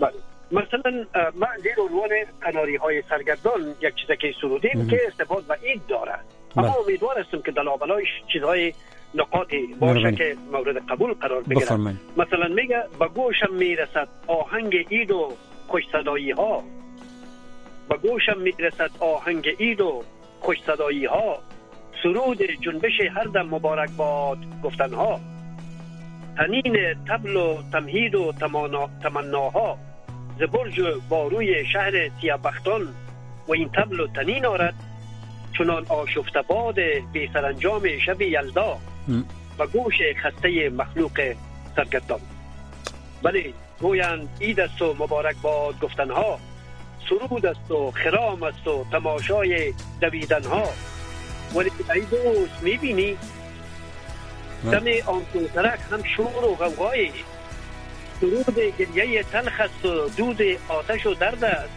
بله. 0.00 0.12
مثلا 0.52 1.06
ما 1.34 1.46
زیر 1.62 1.74
عنوان 1.78 2.08
قناری 2.40 2.76
های 2.76 3.02
سرگردان 3.08 3.74
یک 3.82 3.94
چیز 3.94 4.16
که 4.20 4.34
سرودیم 4.40 4.88
که 4.88 5.00
ارتباط 5.04 5.44
و 5.48 5.56
اید 5.62 5.86
داره 5.88 6.14
اما 6.56 6.68
بله. 6.68 6.80
امیدوار 6.80 7.18
هستم 7.18 7.42
که 7.42 7.52
در 7.52 7.62
لابلایش 7.62 8.08
چیزهای 8.32 8.72
نقاطی 9.14 9.66
باشه 9.80 10.12
که 10.12 10.36
مورد 10.52 10.76
قبول 10.88 11.12
قرار 11.12 11.42
بگیرد 11.42 11.72
مثلا 12.16 12.48
میگه 12.48 12.82
به 12.98 13.08
گوشم 13.08 13.54
می‌رسد 13.54 14.08
آهنگ 14.26 14.86
اید 14.88 15.10
و 15.10 15.32
خوش 15.68 15.82
صدایی 15.92 16.30
ها 16.30 16.62
به 17.88 17.96
گوشم 17.96 18.38
می‌رسد 18.38 18.90
آهنگ 19.00 19.48
اید 19.58 19.80
و 19.80 20.02
خوش 20.40 20.56
صدایی 20.66 21.04
ها 21.04 21.38
سرود 22.02 22.42
جنبش 22.42 23.00
هر 23.14 23.24
دم 23.24 23.46
مبارک 23.46 23.90
باد 23.90 24.38
گفتن 24.62 24.94
ها 24.94 25.20
تنین 26.36 26.94
تبل 27.08 27.36
و 27.36 27.62
تمهید 27.72 28.14
و 28.14 28.32
تمناها. 29.02 29.78
ز 30.38 30.42
برج 30.42 30.80
باروی 31.08 31.66
شهر 31.66 31.92
سیابختان 32.20 32.88
و 33.48 33.52
این 33.52 33.68
تبل 33.68 34.00
و 34.00 34.06
تنین 34.06 34.46
آرد 34.46 34.74
چنان 35.58 35.86
آشفت 35.88 36.36
باد 36.36 36.80
بی 37.12 37.30
سرانجام 37.32 37.98
شب 38.06 38.22
یلدا. 38.22 38.78
و 39.58 39.66
گوش 39.66 39.94
خسته 40.22 40.68
مخلوق 40.68 41.34
سرگردان. 41.76 42.20
بله 43.22 43.52
گویند 43.80 44.28
اید 44.40 44.60
است 44.60 44.82
و 44.82 44.94
مبارک 44.98 45.36
باد 45.42 45.80
گفتنها. 45.80 46.38
سرود 47.08 47.46
است 47.46 47.70
و 47.70 47.90
خرام 47.90 48.42
است 48.42 48.68
و 48.68 48.86
تماشای 48.92 49.74
دویدنها. 50.00 50.68
ولی 51.54 51.70
ای 51.94 52.00
دوست 52.00 52.62
می‌بینی؟ 52.62 53.16
دم 54.72 54.84
آن 55.06 55.22
ترک 55.54 55.78
هم 55.92 56.02
شور 56.16 56.44
و 56.44 56.54
غوغایی 56.54 57.12
سرود 58.20 58.58
گریه 58.78 59.22
تلخ 59.22 59.60
است 59.60 59.84
و 59.84 60.08
دود 60.08 60.40
آتش 60.68 61.06
و 61.06 61.14
درد 61.14 61.44
است. 61.44 61.68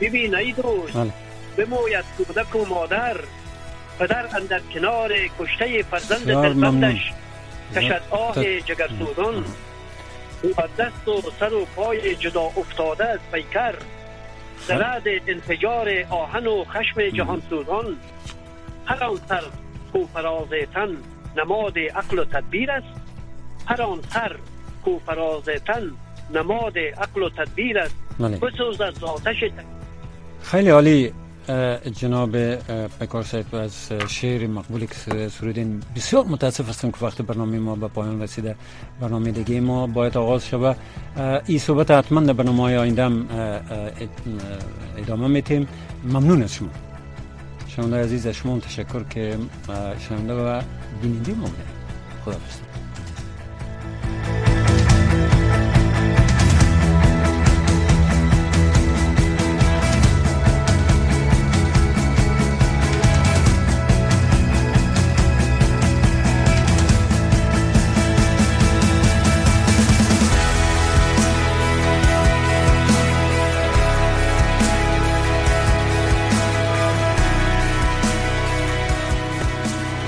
ببین 0.00 0.34
ای 0.34 0.52
دوست 0.52 0.96
بله. 0.96 1.12
بموید 1.56 2.04
کودک 2.16 2.56
و 2.56 2.64
مادر. 2.64 3.16
پدر 3.98 4.36
اندر 4.36 4.60
کنار 4.74 5.12
کشته 5.38 5.82
فرزند 5.82 6.26
دلبندش. 6.26 7.12
کشد 7.76 8.02
آه 8.10 8.60
جگرسوزان. 8.60 9.44
و 10.44 10.62
دست 10.78 11.08
و 11.08 11.30
سر 11.40 11.54
و 11.54 11.64
پای 11.76 12.16
جدا 12.16 12.42
افتاده 12.42 13.04
از 13.04 13.18
پیکر. 13.32 13.74
درد 14.68 15.02
انفجار 15.26 15.88
آهن 16.10 16.46
و 16.46 16.64
خشم 16.64 17.08
جهان 17.08 17.42
سوزان 17.50 17.96
هر 18.86 19.04
آن 19.04 19.16
سر 19.28 19.42
کو 19.92 20.06
فراز 20.06 20.48
تن 20.74 20.96
نماد 21.36 21.78
عقل 21.78 22.18
و 22.18 22.24
تدبیر 22.24 22.70
است. 22.70 23.00
هر 23.66 23.82
آن 23.82 24.00
سر 24.10 24.36
کو 24.84 24.98
فراز 25.06 25.44
تن 25.44 25.90
نماد 26.34 26.78
عقل 26.78 27.22
و 27.22 27.28
تدبیر 27.28 27.78
است. 27.78 27.96
بله. 28.20 28.36
بسوز 28.36 28.80
از 28.80 29.04
آتش 29.04 29.44
خیلی 30.42 30.70
عالی. 30.70 31.12
جناب 31.92 32.54
پکار 32.86 33.22
صاحب 33.22 33.54
از 33.54 33.92
شعر 34.08 34.46
مقبولی 34.46 34.86
که 34.86 35.28
سرودین 35.28 35.82
بسیار 35.96 36.24
متاسف 36.24 36.68
هستم 36.68 36.90
که 36.90 36.96
وقت 37.00 37.22
برنامه 37.22 37.58
ما 37.58 37.74
به 37.76 37.88
پایان 37.88 38.22
رسیده. 38.22 38.56
برنامه 39.00 39.30
دیگه 39.30 39.60
ما 39.60 39.86
باید 39.86 40.16
آغاز 40.16 40.46
شود. 40.46 40.76
این 41.46 41.58
صحبت 41.58 41.90
حتما 41.90 42.20
در 42.20 42.32
برنامه 42.32 42.62
های 42.62 42.76
آینده 42.76 43.10
ادامه 44.96 45.28
میتیم 45.28 45.68
ممنون 46.04 46.42
از 46.42 46.54
شما. 46.54 46.68
شنونده 47.68 47.96
عزیز 47.96 48.26
از 48.26 48.34
شما 48.34 48.58
تشکر 48.58 49.02
که 49.04 49.38
شنونده 50.08 50.34
و 50.34 50.62
بیننده 51.02 51.34
ما 51.34 51.48
خدا 52.24 52.34
بستم 52.34 52.83